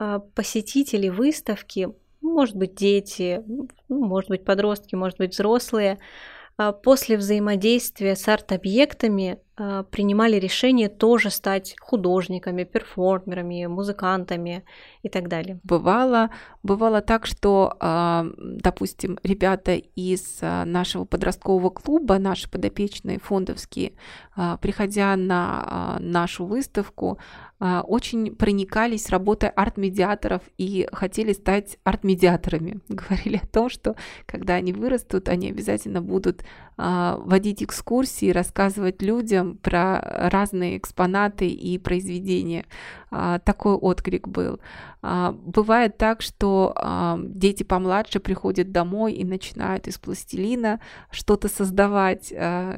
а, 0.00 0.20
посетители 0.34 1.10
выставки, 1.10 1.90
может 2.22 2.56
быть, 2.56 2.74
дети, 2.74 3.42
ну, 3.46 3.68
может 3.88 4.30
быть, 4.30 4.44
подростки, 4.44 4.94
может 4.94 5.18
быть, 5.18 5.34
взрослые, 5.34 5.98
а, 6.56 6.72
после 6.72 7.18
взаимодействия 7.18 8.16
с 8.16 8.26
арт-объектами 8.26 9.38
э, 9.58 9.84
принимали 9.90 10.36
решение 10.36 10.88
тоже 10.88 11.28
стать 11.28 11.76
художниками, 11.78 12.64
перформерами, 12.64 13.66
музыкантами 13.66 14.64
и 15.02 15.10
так 15.10 15.28
далее. 15.28 15.60
Бывало, 15.64 16.30
бывало 16.62 17.02
так, 17.02 17.26
что, 17.26 17.74
допустим, 18.38 19.18
ребята 19.22 19.72
из 19.74 20.40
нашего 20.40 21.04
подросткового 21.04 21.68
клуба, 21.68 22.18
наши 22.18 22.48
подопечные 22.48 23.18
фондовские, 23.18 23.92
приходя 24.62 25.14
на 25.16 25.98
нашу 26.00 26.46
выставку, 26.46 27.18
а, 27.18 27.49
очень 27.60 28.34
проникались 28.34 29.10
работой 29.10 29.50
арт-медиаторов 29.50 30.42
и 30.56 30.88
хотели 30.92 31.32
стать 31.34 31.78
арт-медиаторами. 31.84 32.80
Говорили 32.88 33.36
о 33.36 33.46
том, 33.46 33.68
что 33.68 33.96
когда 34.26 34.54
они 34.54 34.72
вырастут, 34.72 35.28
они 35.28 35.50
обязательно 35.50 36.00
будут 36.00 36.42
а, 36.78 37.18
водить 37.18 37.62
экскурсии, 37.62 38.30
рассказывать 38.30 39.02
людям 39.02 39.58
про 39.58 40.00
разные 40.30 40.78
экспонаты 40.78 41.48
и 41.48 41.76
произведения. 41.78 42.64
А, 43.10 43.38
такой 43.40 43.74
отклик 43.74 44.28
был. 44.28 44.60
Бывает 45.02 45.96
так, 45.96 46.20
что 46.20 47.16
дети 47.24 47.62
помладше 47.62 48.20
приходят 48.20 48.70
домой 48.70 49.14
и 49.14 49.24
начинают 49.24 49.88
из 49.88 49.96
пластилина 49.96 50.78
что-то 51.10 51.48
создавать, 51.48 52.32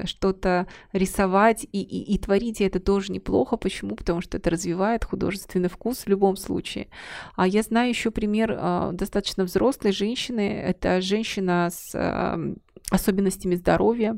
что-то 0.04 0.68
рисовать 0.92 1.64
и, 1.64 1.82
и, 1.82 2.14
и 2.14 2.18
творить, 2.18 2.60
и 2.60 2.64
это 2.64 2.78
тоже 2.78 3.12
неплохо. 3.12 3.56
Почему? 3.56 3.96
Потому 3.96 4.20
что 4.20 4.38
это 4.38 4.50
развивает 4.50 5.04
художественный 5.04 5.68
вкус 5.68 6.04
в 6.04 6.08
любом 6.08 6.36
случае. 6.36 6.88
А 7.34 7.46
я 7.46 7.62
знаю 7.62 7.88
еще 7.88 8.12
пример 8.12 8.56
а, 8.56 8.92
достаточно 8.92 9.42
взрослой 9.42 9.90
женщины. 9.90 10.48
Это 10.48 11.00
женщина 11.00 11.70
с 11.72 11.92
особенностями 12.90 13.56
здоровья, 13.56 14.16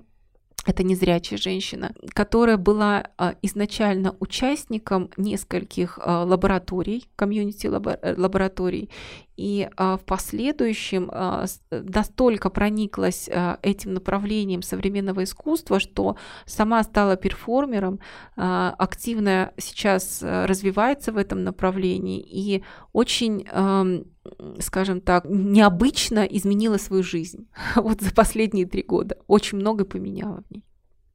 это 0.67 0.83
незрячая 0.83 1.39
женщина, 1.39 1.93
которая 2.15 2.57
была 2.57 3.09
а, 3.19 3.35
изначально 3.43 4.17
участником 4.21 5.11
нескольких 5.17 5.99
а, 6.03 6.25
лабораторий, 6.25 7.07
комьюнити 7.17 7.67
лабораторий, 7.67 8.91
и 9.37 9.69
а, 9.77 9.97
в 9.97 10.05
последующем 10.05 11.11
а, 11.13 11.47
настолько 11.71 12.51
прониклась 12.51 13.29
а, 13.33 13.59
этим 13.63 13.95
направлением 13.95 14.63
современного 14.63 15.25
искусства, 15.25 15.81
что 15.81 16.17
сама 16.47 16.83
стала 16.83 17.17
перформером, 17.17 18.01
активно 18.37 19.53
сейчас 19.57 20.21
развивается 20.23 21.13
в 21.13 21.17
этом 21.17 21.45
направлении 21.45 22.21
и 22.21 22.65
очень, 22.93 23.47
скажем 24.61 25.01
так, 25.01 25.25
необычно 25.29 26.21
изменила 26.25 26.77
свою 26.77 27.03
жизнь 27.03 27.49
вот 27.77 28.01
за 28.01 28.13
последние 28.13 28.67
три 28.67 28.83
года. 28.83 29.17
Очень 29.27 29.59
много 29.59 29.85
поменяла 29.85 30.43
в 30.49 30.51
ней. 30.53 30.65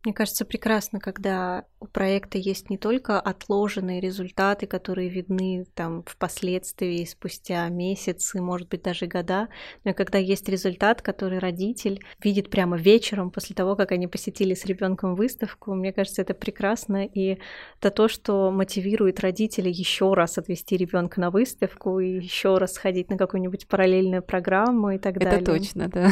Мне 0.06 0.14
кажется, 0.14 0.46
прекрасно, 0.46 1.02
когда 1.02 1.66
у 1.82 1.86
проекта 1.86 2.38
есть 2.38 2.70
не 2.70 2.78
только 2.78 3.20
отложенные 3.20 4.00
результаты, 4.00 4.66
которые 4.66 5.10
видны 5.10 5.66
там 5.74 6.04
впоследствии, 6.06 7.04
спустя 7.04 7.68
месяцы, 7.68 8.42
может 8.42 8.70
быть, 8.70 8.82
даже 8.82 9.08
года, 9.08 9.50
но 9.84 9.92
и 9.92 9.94
когда 9.94 10.18
есть 10.18 10.48
результат, 10.48 11.02
который 11.02 11.40
родитель 11.40 12.02
видит 12.24 12.50
прямо 12.50 12.78
вечером 12.78 13.30
после 13.30 13.58
того, 13.58 13.76
как 13.76 13.92
они 13.92 14.08
посетили 14.08 14.54
с 14.54 14.64
ребенком 14.64 15.16
выставку. 15.16 15.74
Мне 15.74 15.92
кажется, 15.92 16.22
это 16.22 16.34
прекрасно, 16.34 17.06
и 17.06 17.38
это 17.80 17.92
то, 17.92 18.08
что 18.08 18.52
мотивирует 18.52 19.20
родителей 19.20 19.72
еще 19.72 20.14
раз 20.14 20.38
отвести 20.38 20.78
ребенка 20.78 21.20
на 21.20 21.30
выставку 21.30 22.00
и 22.00 22.20
еще 22.20 22.58
раз 22.58 22.76
сходить 22.76 23.10
на 23.10 23.18
какую-нибудь 23.18 23.68
параллельную 23.68 24.24
программу 24.24 24.92
и 24.92 24.98
так 24.98 25.18
это 25.18 25.26
далее. 25.26 25.42
Это 25.42 25.52
точно, 25.52 25.90
да. 25.90 26.12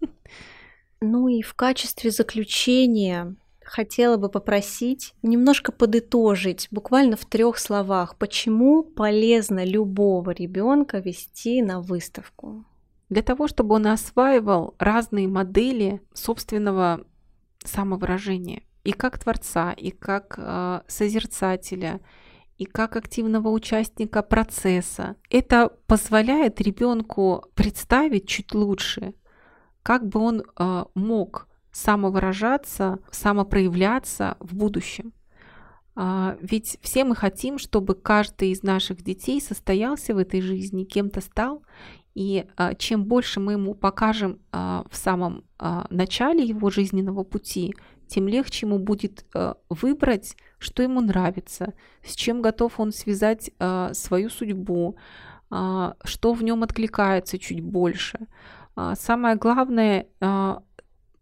Ну 1.00 1.28
и 1.28 1.42
в 1.42 1.54
качестве 1.54 2.10
заключения 2.10 3.36
хотела 3.62 4.16
бы 4.16 4.28
попросить 4.28 5.14
немножко 5.22 5.70
подытожить, 5.70 6.68
буквально 6.70 7.16
в 7.16 7.24
трех 7.26 7.58
словах, 7.58 8.16
почему 8.16 8.82
полезно 8.82 9.64
любого 9.64 10.30
ребенка 10.30 10.98
вести 10.98 11.62
на 11.62 11.80
выставку. 11.80 12.64
Для 13.08 13.22
того, 13.22 13.46
чтобы 13.48 13.76
он 13.76 13.86
осваивал 13.86 14.74
разные 14.78 15.28
модели 15.28 16.02
собственного 16.12 17.04
самовыражения 17.64 18.62
и 18.84 18.92
как 18.92 19.18
творца, 19.18 19.72
и 19.72 19.90
как 19.90 20.34
э, 20.36 20.80
созерцателя, 20.88 22.00
и 22.58 22.64
как 22.64 22.96
активного 22.96 23.50
участника 23.50 24.22
процесса. 24.22 25.14
Это 25.30 25.72
позволяет 25.86 26.60
ребенку 26.60 27.44
представить 27.54 28.26
чуть 28.26 28.52
лучше 28.52 29.14
как 29.88 30.06
бы 30.06 30.20
он 30.20 30.42
э, 30.42 30.84
мог 30.94 31.48
самовыражаться, 31.72 32.98
самопроявляться 33.10 34.36
в 34.38 34.54
будущем. 34.54 35.14
А, 35.96 36.36
ведь 36.42 36.76
все 36.82 37.04
мы 37.04 37.16
хотим, 37.16 37.56
чтобы 37.56 37.94
каждый 37.94 38.50
из 38.50 38.62
наших 38.62 39.02
детей 39.02 39.40
состоялся 39.40 40.14
в 40.14 40.18
этой 40.18 40.42
жизни, 40.42 40.84
кем-то 40.84 41.22
стал, 41.22 41.62
и 42.14 42.44
а, 42.58 42.74
чем 42.74 43.06
больше 43.06 43.40
мы 43.40 43.52
ему 43.52 43.74
покажем 43.74 44.40
а, 44.52 44.84
в 44.90 44.96
самом 44.96 45.44
начале 45.88 46.44
его 46.44 46.68
жизненного 46.68 47.24
пути, 47.24 47.74
тем 48.08 48.28
легче 48.28 48.66
ему 48.66 48.78
будет 48.78 49.24
выбрать, 49.70 50.36
что 50.58 50.82
ему 50.82 51.00
нравится, 51.00 51.72
с 52.04 52.14
чем 52.14 52.42
готов 52.42 52.78
он 52.78 52.92
связать 52.92 53.50
свою 53.92 54.30
судьбу, 54.30 54.96
что 55.48 56.32
в 56.32 56.42
нем 56.44 56.62
откликается 56.62 57.38
чуть 57.40 57.60
больше. 57.60 58.28
А, 58.80 58.94
самое 58.94 59.34
главное 59.34 60.06
а, 60.20 60.62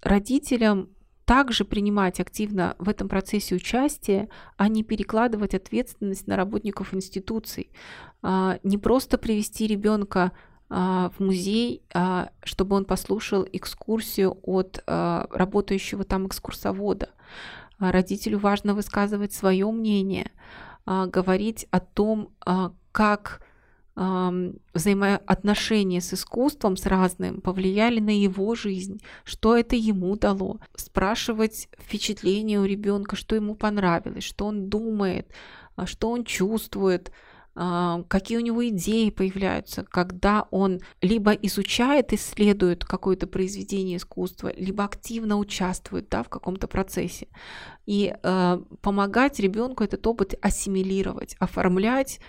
родителям 0.02 0.90
также 1.24 1.64
принимать 1.64 2.20
активно 2.20 2.76
в 2.78 2.86
этом 2.86 3.08
процессе 3.08 3.54
участие, 3.54 4.28
а 4.58 4.68
не 4.68 4.84
перекладывать 4.84 5.54
ответственность 5.54 6.26
на 6.26 6.36
работников 6.36 6.92
институций. 6.92 7.70
А, 8.22 8.58
не 8.62 8.76
просто 8.76 9.16
привести 9.16 9.66
ребенка 9.66 10.32
в 10.68 11.12
музей, 11.20 11.84
чтобы 12.42 12.74
он 12.74 12.86
послушал 12.86 13.46
экскурсию 13.52 14.36
от 14.42 14.82
работающего 14.84 16.02
там 16.02 16.26
экскурсовода. 16.26 17.10
Родителю 17.78 18.40
важно 18.40 18.74
высказывать 18.74 19.32
свое 19.32 19.70
мнение, 19.70 20.32
говорить 20.84 21.68
о 21.70 21.78
том, 21.78 22.32
как 22.90 23.45
взаимоотношения 23.96 26.02
с 26.02 26.12
искусством, 26.12 26.76
с 26.76 26.84
разным, 26.84 27.40
повлияли 27.40 27.98
на 27.98 28.16
его 28.16 28.54
жизнь, 28.54 29.00
что 29.24 29.56
это 29.56 29.74
ему 29.74 30.16
дало, 30.16 30.60
спрашивать 30.74 31.68
впечатления 31.78 32.60
у 32.60 32.64
ребенка, 32.64 33.16
что 33.16 33.36
ему 33.36 33.54
понравилось, 33.54 34.24
что 34.24 34.46
он 34.46 34.68
думает, 34.68 35.32
а, 35.76 35.86
что 35.86 36.10
он 36.10 36.24
чувствует, 36.24 37.10
а, 37.58 38.02
какие 38.08 38.36
у 38.36 38.42
него 38.42 38.68
идеи 38.68 39.08
появляются, 39.08 39.82
когда 39.82 40.46
он 40.50 40.80
либо 41.00 41.32
изучает, 41.32 42.12
исследует 42.12 42.84
какое-то 42.84 43.26
произведение 43.26 43.96
искусства, 43.96 44.52
либо 44.54 44.84
активно 44.84 45.38
участвует 45.38 46.10
да, 46.10 46.22
в 46.22 46.28
каком-то 46.28 46.66
процессе. 46.66 47.28
И 47.86 48.14
э, 48.20 48.60
помогать 48.82 49.38
ребенку 49.38 49.84
этот 49.84 50.04
опыт 50.06 50.34
ассимилировать, 50.42 51.36
оформлять 51.38 52.20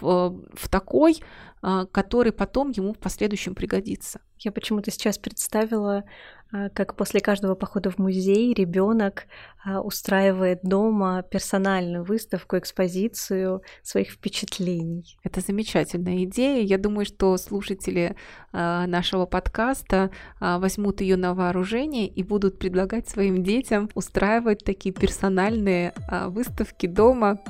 в, 0.00 0.40
в 0.54 0.68
такой, 0.68 1.20
э, 1.62 1.86
который 1.90 2.32
потом 2.32 2.70
ему 2.70 2.94
в 2.94 2.98
последующем 2.98 3.54
пригодится. 3.54 4.20
Я 4.38 4.52
почему-то 4.52 4.90
сейчас 4.90 5.18
представила 5.18 6.04
а, 6.50 6.70
как 6.70 6.94
после 6.94 7.20
каждого 7.20 7.54
похода 7.54 7.90
в 7.90 7.98
музей 7.98 8.54
ребенок 8.54 9.24
а, 9.64 9.80
устраивает 9.80 10.60
дома 10.62 11.22
персональную 11.22 12.04
выставку, 12.04 12.56
экспозицию 12.56 13.62
своих 13.82 14.12
впечатлений. 14.12 15.18
Это 15.24 15.40
замечательная 15.40 16.24
идея. 16.24 16.62
Я 16.62 16.78
думаю, 16.78 17.04
что 17.04 17.36
слушатели 17.36 18.16
а, 18.52 18.86
нашего 18.86 19.26
подкаста 19.26 20.10
возьмут 20.40 21.00
ее 21.00 21.16
на 21.16 21.34
вооружение 21.34 22.06
и 22.06 22.22
будут 22.22 22.58
предлагать 22.58 23.08
своим 23.08 23.42
детям 23.42 23.90
устраивать 23.94 24.64
такие 24.64 24.94
персональные 24.94 25.92
выставки 26.28 26.86
дома 26.86 27.40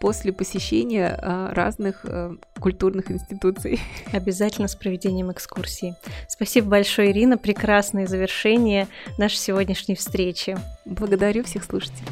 после 0.00 0.32
посещения 0.32 1.18
а, 1.20 1.52
разных 1.54 2.04
а, 2.04 2.36
культурных 2.60 3.10
институций. 3.10 3.80
Обязательно 4.12 4.68
с 4.68 4.76
проведением 4.76 5.32
экскурсии. 5.32 5.94
Спасибо 6.28 6.68
большое, 6.68 7.10
Ирина. 7.10 7.36
Прекрасное 7.38 8.06
завершение 8.06 8.88
нашей 9.18 9.38
сегодняшней 9.38 9.94
встречи. 9.94 10.56
Благодарю 10.84 11.44
всех 11.44 11.64
слушателей. 11.64 12.06